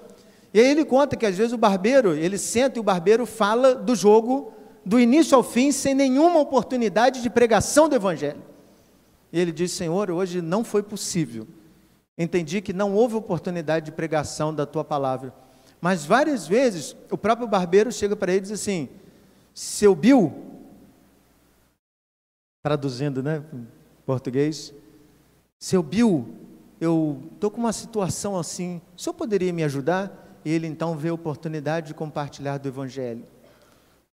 [0.53, 3.75] E aí ele conta que às vezes o barbeiro, ele senta e o barbeiro fala
[3.75, 4.53] do jogo
[4.85, 8.43] do início ao fim, sem nenhuma oportunidade de pregação do Evangelho.
[9.33, 11.47] E ele diz: Senhor, hoje não foi possível.
[12.23, 15.33] Entendi que não houve oportunidade de pregação da tua palavra.
[15.81, 18.91] Mas várias vezes o próprio barbeiro chega para ele e diz assim:
[19.55, 20.31] Seu Bill,
[22.63, 23.43] traduzindo, né,
[24.05, 24.75] português,
[25.59, 26.29] Seu Bill,
[26.79, 30.13] eu estou com uma situação assim, o senhor poderia me ajudar?
[30.45, 33.25] E ele então vê a oportunidade de compartilhar do Evangelho.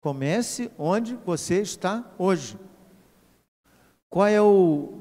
[0.00, 2.56] Comece onde você está hoje.
[4.08, 5.00] Qual é o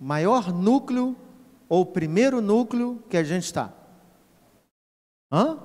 [0.00, 1.16] maior núcleo
[1.68, 3.72] ou o primeiro núcleo que a gente está?
[5.30, 5.58] Hã?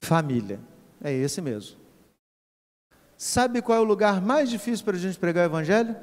[0.00, 0.60] Família.
[1.02, 1.78] É esse mesmo.
[3.16, 5.96] Sabe qual é o lugar mais difícil para a gente pregar o Evangelho?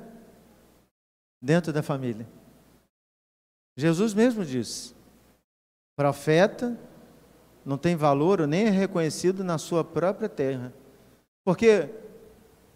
[1.42, 2.28] Dentro da família.
[3.76, 4.94] Jesus mesmo disse:
[5.96, 6.78] profeta
[7.66, 10.74] não tem valor nem é reconhecido na sua própria terra.
[11.44, 11.90] Porque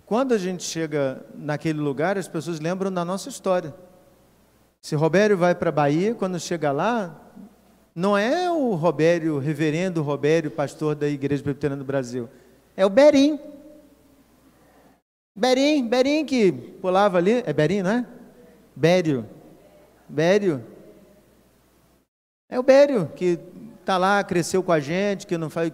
[0.06, 3.74] quando a gente chega naquele lugar, as pessoas lembram da nossa história.
[4.86, 7.20] Se Robério vai para a Bahia, quando chega lá,
[7.96, 12.30] não é o Robério, o reverendo Robério, pastor da Igreja Presbiteriana do Brasil.
[12.78, 13.40] É o Berim.
[15.36, 17.42] Berim, Berim que pulava ali.
[17.48, 18.06] É Berim, não é?
[18.76, 19.26] Bério.
[20.08, 20.64] Bério.
[22.48, 23.40] É o Bério que
[23.80, 25.74] está lá, cresceu com a gente, que não foi,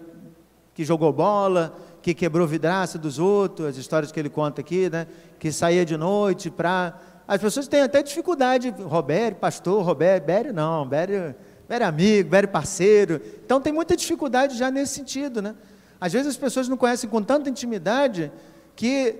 [0.72, 5.06] que jogou bola, que quebrou vidraça dos outros, as histórias que ele conta aqui, né?
[5.38, 6.98] Que saía de noite para.
[7.26, 11.34] As pessoas têm até dificuldade, Roberto, pastor, Roberto, Bério não, Bério,
[11.68, 13.20] Bério amigo, Bério parceiro.
[13.44, 15.54] Então tem muita dificuldade já nesse sentido, né?
[16.00, 18.32] Às vezes as pessoas não conhecem com tanta intimidade
[18.74, 19.16] que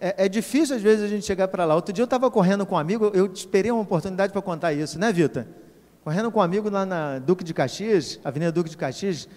[0.00, 1.74] é, é difícil às vezes a gente chegar para lá.
[1.74, 4.98] Outro dia eu estava correndo com um amigo, eu esperei uma oportunidade para contar isso,
[4.98, 5.44] né, Vitor?
[6.02, 9.28] Correndo com um amigo lá na Duque de Caxias, Avenida Duque de Caxias,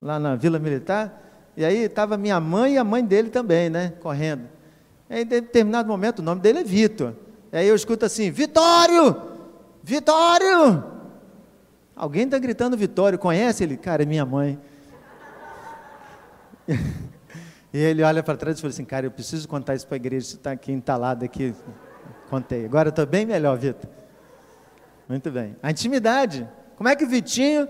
[0.00, 1.22] lá na Vila Militar.
[1.56, 3.92] E aí estava minha mãe e a mãe dele também, né?
[4.00, 4.42] Correndo.
[5.08, 7.14] Em determinado momento, o nome dele é Vitor.
[7.56, 9.16] E aí eu escuto assim: Vitório!
[9.82, 10.84] Vitório!
[11.96, 13.78] Alguém está gritando Vitório, conhece ele?
[13.78, 14.60] Cara, é minha mãe.
[16.68, 19.96] e ele olha para trás e fala assim: Cara, eu preciso contar isso para a
[19.96, 21.54] igreja, você está aqui entalado aqui.
[22.28, 22.66] Contei.
[22.66, 23.88] Agora estou bem melhor, Vitor.
[25.08, 25.56] Muito bem.
[25.62, 26.46] A intimidade.
[26.76, 27.66] Como é que o Vitinho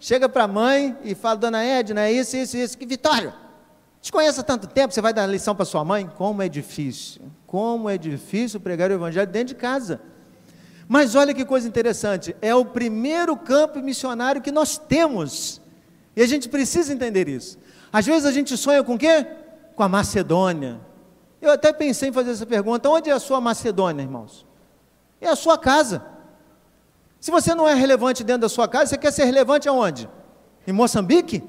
[0.00, 2.76] chega para a mãe e fala, dona Edna, é isso, isso, isso.
[2.76, 3.32] Que Vitório,
[4.00, 6.10] te conheço há tanto tempo, você vai dar lição para sua mãe?
[6.16, 10.00] Como é difícil, como é difícil pregar o evangelho dentro de casa.
[10.86, 15.60] Mas olha que coisa interessante, é o primeiro campo missionário que nós temos.
[16.16, 17.58] E a gente precisa entender isso.
[17.92, 19.26] Às vezes a gente sonha com o quê?
[19.74, 20.80] Com a Macedônia.
[21.40, 24.46] Eu até pensei em fazer essa pergunta: onde é a sua Macedônia, irmãos?
[25.20, 26.02] É a sua casa.
[27.20, 30.08] Se você não é relevante dentro da sua casa, você quer ser relevante aonde?
[30.66, 31.42] Em Moçambique?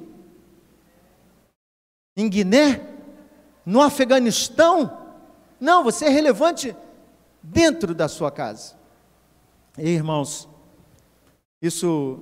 [2.20, 2.86] Em Guiné?
[3.66, 5.16] No Afeganistão?
[5.58, 6.76] Não, você é relevante
[7.42, 8.76] dentro da sua casa.
[9.78, 10.50] E irmãos,
[11.62, 12.20] isso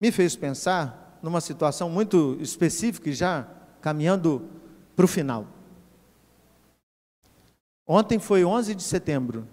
[0.00, 3.48] me fez pensar numa situação muito específica e já
[3.80, 4.48] caminhando
[4.94, 5.48] para o final.
[7.84, 9.48] Ontem foi 11 de setembro.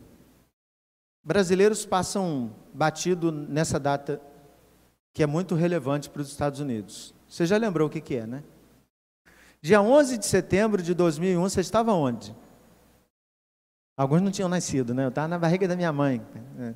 [1.24, 4.22] Brasileiros passam batido nessa data
[5.12, 7.12] que é muito relevante para os Estados Unidos.
[7.28, 8.44] Você já lembrou o que, que é, né?
[9.64, 12.36] Dia 11 de setembro de 2001, você estava onde?
[13.96, 15.06] Alguns não tinham nascido, né?
[15.06, 16.22] Eu estava na barriga da minha mãe.
[16.60, 16.74] É.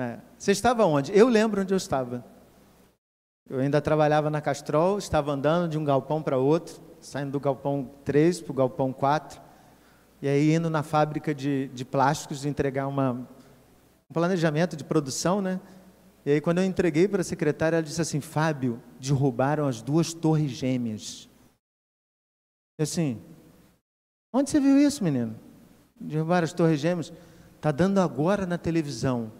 [0.00, 0.18] É.
[0.38, 1.16] Você estava onde?
[1.16, 2.24] Eu lembro onde eu estava.
[3.50, 7.90] Eu ainda trabalhava na Castrol, estava andando de um galpão para outro, saindo do galpão
[8.04, 9.40] 3 para o galpão 4,
[10.22, 13.26] e aí indo na fábrica de, de plásticos entregar uma
[14.10, 15.60] um planejamento de produção, né?
[16.24, 20.12] E aí, quando eu entreguei para a secretária, ela disse assim: Fábio, derrubaram as duas
[20.12, 21.27] torres gêmeas.
[22.78, 23.20] Assim,
[24.32, 25.34] onde você viu isso, menino?
[26.00, 27.12] Derrubaram as torres gêmeas?
[27.56, 29.32] Está dando agora na televisão.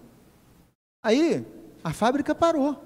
[1.02, 1.46] Aí,
[1.84, 2.84] a fábrica parou.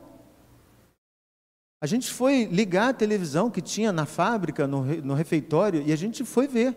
[1.81, 5.97] A gente foi ligar a televisão que tinha na fábrica, no, no refeitório, e a
[5.97, 6.77] gente foi ver.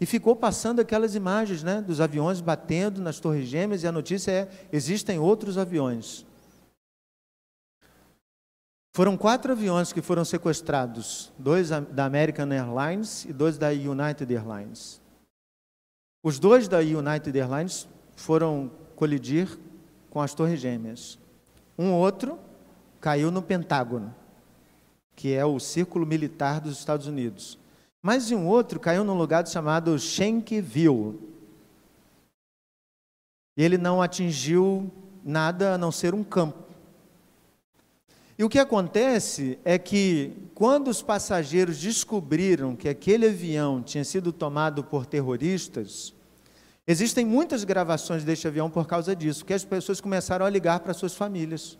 [0.00, 4.30] E ficou passando aquelas imagens né, dos aviões batendo nas Torres Gêmeas, e a notícia
[4.30, 6.24] é: existem outros aviões.
[8.96, 15.02] Foram quatro aviões que foram sequestrados: dois da American Airlines e dois da United Airlines.
[16.24, 17.86] Os dois da United Airlines
[18.16, 19.58] foram colidir
[20.08, 21.18] com as Torres Gêmeas.
[21.78, 22.38] Um outro
[22.98, 24.14] caiu no Pentágono,
[25.14, 27.58] que é o círculo militar dos Estados Unidos.
[28.02, 31.20] Mas um outro caiu num lugar chamado Schenkville.
[33.58, 34.90] Ele não atingiu
[35.22, 36.65] nada a não ser um campo.
[38.38, 44.30] E o que acontece é que, quando os passageiros descobriram que aquele avião tinha sido
[44.30, 46.12] tomado por terroristas,
[46.86, 50.92] existem muitas gravações deste avião por causa disso, que as pessoas começaram a ligar para
[50.92, 51.78] suas famílias.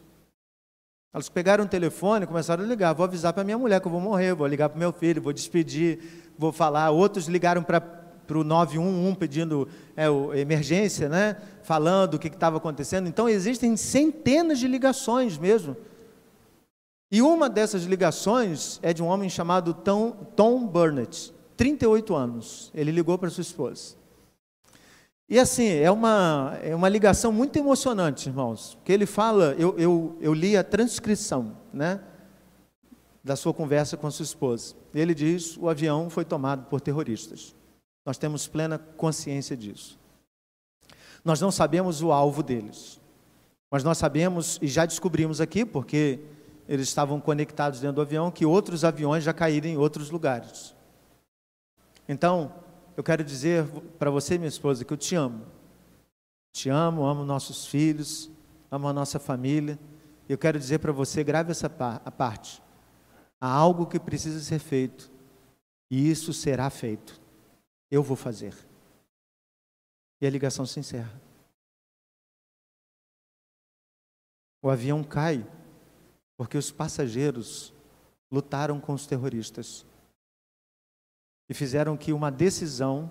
[1.12, 2.94] Elas pegaram o telefone e começaram a ligar.
[2.94, 5.34] Vou avisar para minha mulher que eu vou morrer, vou ligar para meu filho, vou
[5.34, 5.98] despedir,
[6.38, 6.90] vou falar.
[6.90, 7.82] Outros ligaram para
[8.30, 10.06] o 911 pedindo é,
[10.38, 11.36] emergência, né?
[11.62, 13.08] falando o que estava acontecendo.
[13.08, 15.76] Então, existem centenas de ligações mesmo.
[17.16, 22.70] E uma dessas ligações é de um homem chamado Tom, Tom Burnett, 38 anos.
[22.74, 23.96] Ele ligou para sua esposa.
[25.26, 30.18] E assim, é uma, é uma ligação muito emocionante, irmãos, porque ele fala, eu, eu,
[30.20, 32.02] eu li a transcrição, né,
[33.24, 34.74] da sua conversa com a sua esposa.
[34.94, 37.56] Ele diz, o avião foi tomado por terroristas.
[38.04, 39.98] Nós temos plena consciência disso.
[41.24, 43.00] Nós não sabemos o alvo deles,
[43.70, 46.20] mas nós sabemos, e já descobrimos aqui, porque
[46.68, 50.74] eles estavam conectados dentro do avião, que outros aviões já caíram em outros lugares.
[52.08, 52.52] Então,
[52.96, 53.66] eu quero dizer
[53.98, 55.46] para você, minha esposa, que eu te amo.
[56.52, 58.30] Te amo, amo nossos filhos,
[58.70, 59.78] amo a nossa família.
[60.28, 62.62] E eu quero dizer para você, grave essa parte.
[63.40, 65.10] Há algo que precisa ser feito,
[65.90, 67.20] e isso será feito.
[67.90, 68.54] Eu vou fazer.
[70.20, 71.20] E a ligação se encerra.
[74.62, 75.46] O avião cai
[76.36, 77.72] porque os passageiros
[78.30, 79.86] lutaram com os terroristas
[81.48, 83.10] e fizeram que uma decisão,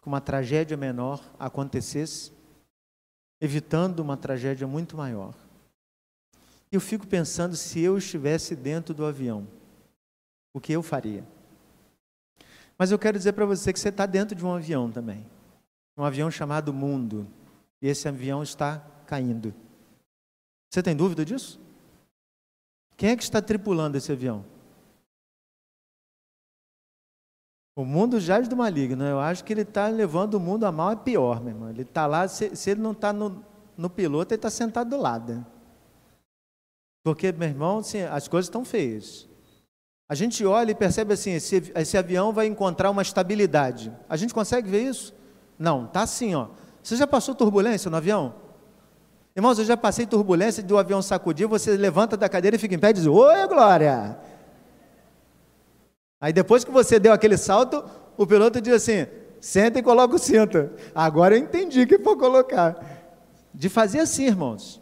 [0.00, 2.32] que uma tragédia menor acontecesse,
[3.40, 5.34] evitando uma tragédia muito maior.
[6.70, 9.46] Eu fico pensando se eu estivesse dentro do avião,
[10.52, 11.24] o que eu faria?
[12.78, 15.24] Mas eu quero dizer para você que você está dentro de um avião também.
[15.96, 17.26] Um avião chamado mundo.
[17.80, 19.54] E esse avião está caindo.
[20.70, 21.60] Você tem dúvida disso?
[23.04, 24.42] Quem é que está tripulando esse avião?
[27.76, 29.04] O mundo jaz do maligno.
[29.04, 31.68] Eu acho que ele está levando o mundo a mal é pior, meu irmão.
[31.68, 33.44] Ele está lá, se, se, ele não está no,
[33.76, 35.44] no piloto, ele está sentado do lado.
[37.04, 39.28] Porque, meu irmão, assim, as coisas estão feias.
[40.08, 43.92] A gente olha e percebe assim, esse, esse avião vai encontrar uma estabilidade.
[44.08, 45.14] A gente consegue ver isso?
[45.58, 46.48] Não, tá assim, ó.
[46.82, 48.43] Você já passou turbulência no avião?
[49.36, 52.78] Irmãos, eu já passei turbulência do avião sacudir, você levanta da cadeira e fica em
[52.78, 54.16] pé e diz, oi, glória!
[56.20, 57.84] Aí depois que você deu aquele salto,
[58.16, 59.06] o piloto diz assim,
[59.40, 60.70] senta e coloca o cinto.
[60.94, 62.76] Agora eu entendi que for colocar.
[63.52, 64.80] De fazer assim, irmãos.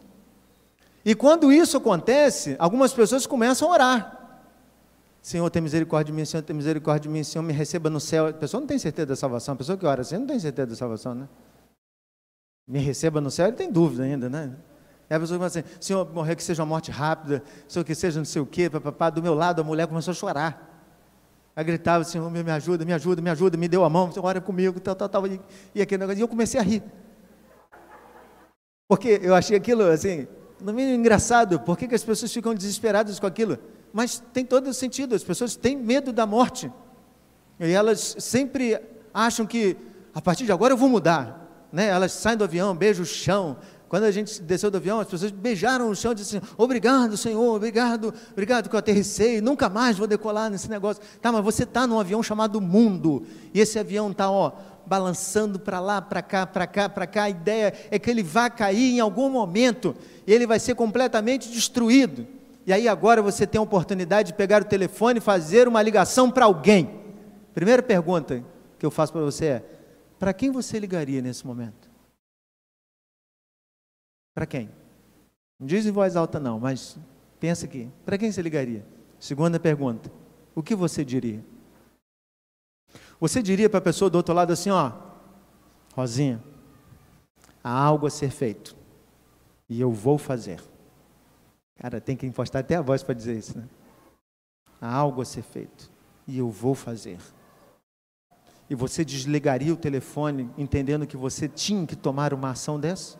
[1.03, 4.19] E quando isso acontece, algumas pessoas começam a orar.
[5.21, 8.27] Senhor, tem misericórdia de mim, Senhor, tem misericórdia de mim, Senhor, me receba no céu.
[8.27, 10.67] A pessoa não tem certeza da salvação, a pessoa que ora assim não tem certeza
[10.67, 11.27] da salvação, né?
[12.67, 14.55] Me receba no céu, ele tem dúvida ainda, né?
[15.09, 17.93] É a pessoa que fala assim, Senhor, morrer que seja uma morte rápida, Senhor, que
[17.93, 19.09] seja não sei o quê, papapá.
[19.09, 20.69] Do meu lado, a mulher começou a chorar.
[21.55, 24.79] Aí gritava, Senhor, me ajuda, me ajuda, me ajuda, me deu a mão, ora comigo,
[24.79, 25.27] tal, tal, tal.
[25.27, 25.39] E,
[25.75, 26.83] e aquele negócio, e eu comecei a rir.
[28.87, 30.27] Porque eu achei aquilo, assim,
[30.59, 33.59] no mínimo engraçado, por que as pessoas ficam desesperadas com aquilo?
[33.93, 35.13] mas tem todo o sentido.
[35.13, 36.71] As pessoas têm medo da morte.
[37.59, 38.81] E elas sempre
[39.13, 39.77] acham que
[40.13, 41.42] a partir de agora eu vou mudar.
[41.73, 41.87] Né?
[41.87, 43.57] Elas saem do avião, beijam o chão.
[43.89, 47.17] Quando a gente desceu do avião, as pessoas beijaram o chão e disseram assim, obrigado,
[47.17, 51.01] Senhor, obrigado, obrigado que eu aterricei, nunca mais vou decolar nesse negócio.
[51.19, 54.51] Tá, mas você está num avião chamado mundo, e esse avião está, ó,
[54.85, 57.23] balançando para lá, para cá, para cá, para cá.
[57.23, 59.95] A ideia é que ele vai cair em algum momento,
[60.25, 62.25] e ele vai ser completamente destruído.
[62.65, 66.31] E aí agora você tem a oportunidade de pegar o telefone e fazer uma ligação
[66.31, 66.89] para alguém.
[67.53, 68.43] Primeira pergunta
[68.79, 69.63] que eu faço para você é:
[70.23, 71.91] para quem você ligaria nesse momento?
[74.33, 74.69] Para quem?
[75.59, 76.97] Não diz em voz alta não, mas
[77.41, 77.91] pensa aqui.
[78.05, 78.87] Para quem você ligaria?
[79.19, 80.09] Segunda pergunta:
[80.55, 81.43] o que você diria?
[83.19, 84.93] Você diria para a pessoa do outro lado assim, ó,
[85.93, 86.41] Rosinha,
[87.61, 88.77] há algo a ser feito
[89.67, 90.63] e eu vou fazer.
[91.75, 93.67] Cara, tem que impostar até a voz para dizer isso, né?
[94.79, 95.91] Há algo a ser feito
[96.25, 97.19] e eu vou fazer.
[98.73, 103.19] E você desligaria o telefone entendendo que você tinha que tomar uma ação dessa?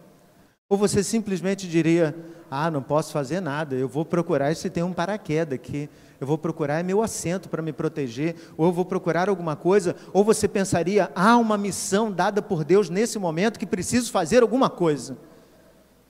[0.68, 2.16] Ou você simplesmente diria:
[2.50, 5.88] Ah, não posso fazer nada, eu vou procurar se tem um paraquedas aqui,
[6.20, 10.24] eu vou procurar meu assento para me proteger, ou eu vou procurar alguma coisa, ou
[10.24, 15.20] você pensaria: há uma missão dada por Deus nesse momento que preciso fazer alguma coisa.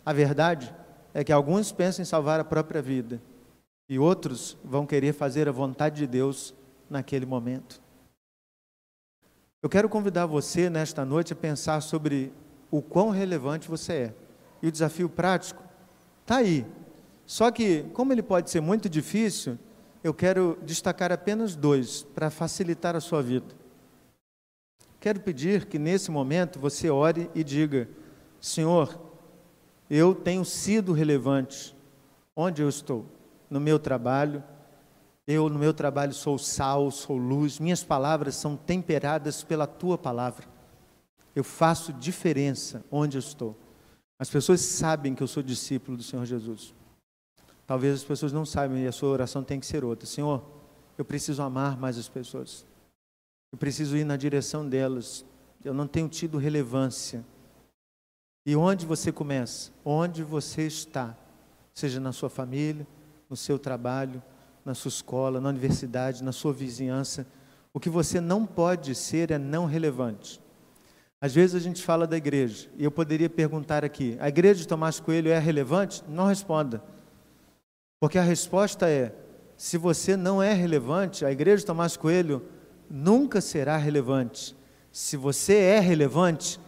[0.06, 0.74] A verdade
[1.14, 3.22] é que alguns pensam em salvar a própria vida
[3.90, 6.54] e outros vão querer fazer a vontade de Deus
[6.90, 7.83] naquele momento.
[9.64, 12.34] Eu quero convidar você nesta noite a pensar sobre
[12.70, 14.14] o quão relevante você é.
[14.62, 15.64] E o desafio prático
[16.22, 16.66] está aí.
[17.26, 19.58] Só que, como ele pode ser muito difícil,
[20.04, 23.56] eu quero destacar apenas dois para facilitar a sua vida.
[25.00, 27.88] Quero pedir que nesse momento você ore e diga:
[28.42, 29.00] Senhor,
[29.90, 31.74] eu tenho sido relevante
[32.36, 33.06] onde eu estou,
[33.50, 34.44] no meu trabalho,
[35.26, 40.46] eu, no meu trabalho, sou sal, sou luz, minhas palavras são temperadas pela tua palavra.
[41.36, 43.58] Eu faço diferença onde eu estou.
[44.20, 46.74] As pessoas sabem que eu sou discípulo do Senhor Jesus.
[47.66, 50.06] Talvez as pessoas não saibam e a sua oração tem que ser outra.
[50.06, 50.44] Senhor,
[50.98, 52.66] eu preciso amar mais as pessoas.
[53.52, 55.26] Eu preciso ir na direção delas.
[55.64, 57.26] Eu não tenho tido relevância.
[58.46, 59.72] E onde você começa?
[59.86, 61.18] Onde você está?
[61.74, 62.86] Seja na sua família,
[63.30, 64.22] no seu trabalho,
[64.66, 67.28] na sua escola, na universidade, na sua vizinhança.
[67.74, 70.42] O que você não pode ser é não relevante.
[71.20, 74.68] Às vezes a gente fala da igreja, e eu poderia perguntar aqui: a igreja de
[74.68, 76.04] Tomás Coelho é relevante?
[76.08, 76.84] Não responda.
[78.00, 79.16] Porque a resposta é:
[79.56, 82.44] se você não é relevante, a igreja de Tomás Coelho
[82.90, 84.56] nunca será relevante.
[84.92, 86.60] Se você é relevante,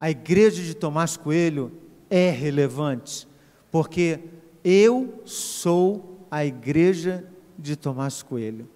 [0.00, 1.72] a igreja de Tomás Coelho
[2.08, 3.26] é relevante.
[3.70, 4.20] Porque
[4.62, 7.24] eu sou a igreja
[7.58, 8.68] de Tomás Coelho.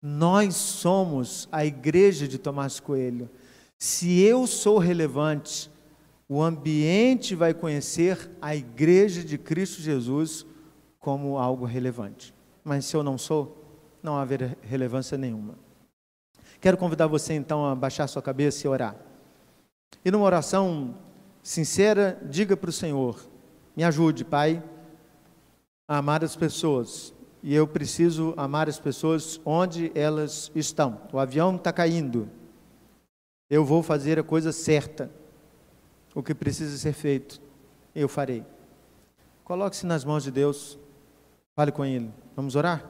[0.00, 3.28] Nós somos a igreja de Tomás Coelho.
[3.76, 5.68] Se eu sou relevante,
[6.28, 10.46] o ambiente vai conhecer a igreja de Cristo Jesus
[11.00, 12.32] como algo relevante.
[12.62, 13.60] Mas se eu não sou,
[14.00, 15.56] não haverá relevância nenhuma.
[16.60, 18.94] Quero convidar você então a baixar sua cabeça e orar.
[20.04, 20.94] E numa oração
[21.42, 23.28] sincera, diga para o Senhor:
[23.76, 24.62] Me ajude, Pai
[25.98, 27.12] amar as pessoas.
[27.42, 31.00] E eu preciso amar as pessoas onde elas estão.
[31.12, 32.28] O avião está caindo.
[33.48, 35.10] Eu vou fazer a coisa certa.
[36.14, 37.40] O que precisa ser feito,
[37.94, 38.44] eu farei.
[39.42, 40.78] Coloque-se nas mãos de Deus.
[41.56, 42.10] Fale com Ele.
[42.36, 42.89] Vamos orar?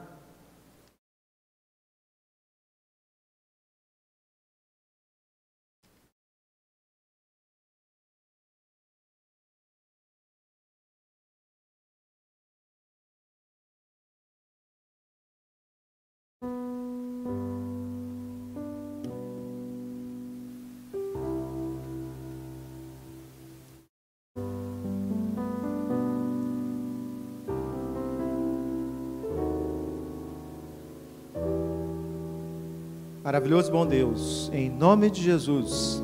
[33.31, 36.03] Maravilhoso bom Deus, em nome de Jesus,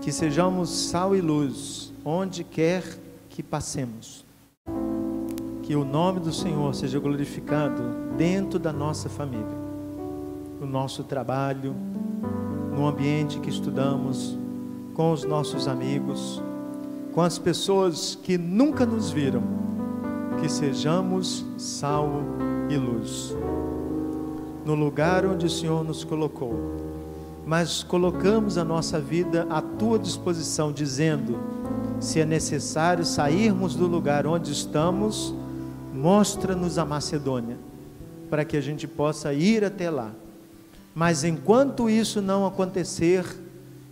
[0.00, 2.84] que sejamos sal e luz onde quer
[3.28, 4.24] que passemos.
[5.64, 7.82] Que o nome do Senhor seja glorificado
[8.16, 9.58] dentro da nossa família,
[10.60, 11.74] no nosso trabalho,
[12.72, 14.38] no ambiente que estudamos,
[14.94, 16.40] com os nossos amigos,
[17.12, 19.42] com as pessoas que nunca nos viram.
[20.40, 22.22] Que sejamos sal
[22.70, 23.34] e luz
[24.70, 26.54] no lugar onde o Senhor nos colocou,
[27.44, 31.40] mas colocamos a nossa vida à tua disposição, dizendo:
[31.98, 35.34] se é necessário sairmos do lugar onde estamos,
[35.92, 37.58] mostra-nos a Macedônia,
[38.30, 40.12] para que a gente possa ir até lá.
[40.94, 43.24] Mas enquanto isso não acontecer,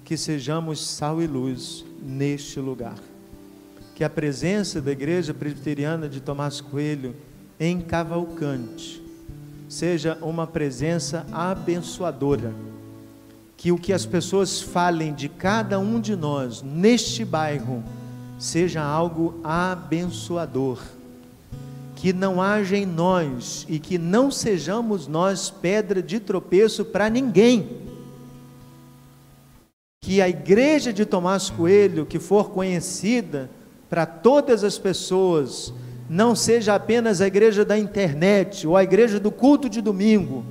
[0.04, 2.98] que sejamos sal e luz neste lugar.
[3.96, 7.16] Que a presença da Igreja Presbiteriana de Tomás Coelho
[7.58, 9.07] em Cavalcante
[9.68, 12.52] seja uma presença abençoadora.
[13.56, 17.82] Que o que as pessoas falem de cada um de nós neste bairro
[18.38, 20.80] seja algo abençoador.
[21.96, 27.68] Que não haja em nós e que não sejamos nós pedra de tropeço para ninguém.
[30.00, 33.50] Que a igreja de Tomás Coelho, que for conhecida
[33.90, 35.74] para todas as pessoas,
[36.08, 40.44] não seja apenas a igreja da internet ou a igreja do culto de domingo,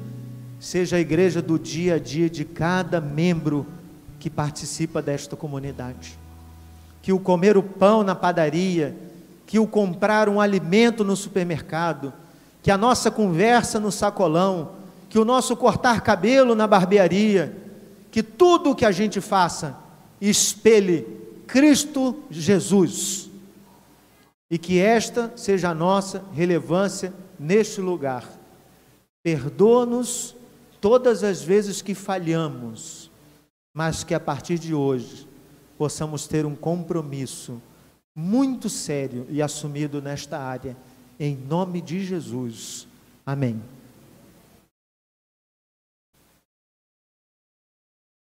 [0.60, 3.66] seja a igreja do dia a dia de cada membro
[4.20, 6.18] que participa desta comunidade.
[7.02, 8.96] Que o comer o pão na padaria,
[9.46, 12.14] que o comprar um alimento no supermercado,
[12.62, 14.72] que a nossa conversa no sacolão,
[15.10, 17.56] que o nosso cortar cabelo na barbearia,
[18.12, 19.78] que tudo o que a gente faça
[20.20, 21.08] espelhe
[21.48, 23.27] Cristo Jesus.
[24.50, 28.28] E que esta seja a nossa relevância neste lugar.
[29.24, 30.36] Perdoa-nos
[30.80, 33.12] todas as vezes que falhamos,
[33.74, 35.28] mas que a partir de hoje
[35.78, 37.62] possamos ter um compromisso
[38.16, 40.76] muito sério e assumido nesta área,
[41.20, 42.88] em nome de Jesus.
[43.26, 43.62] Amém.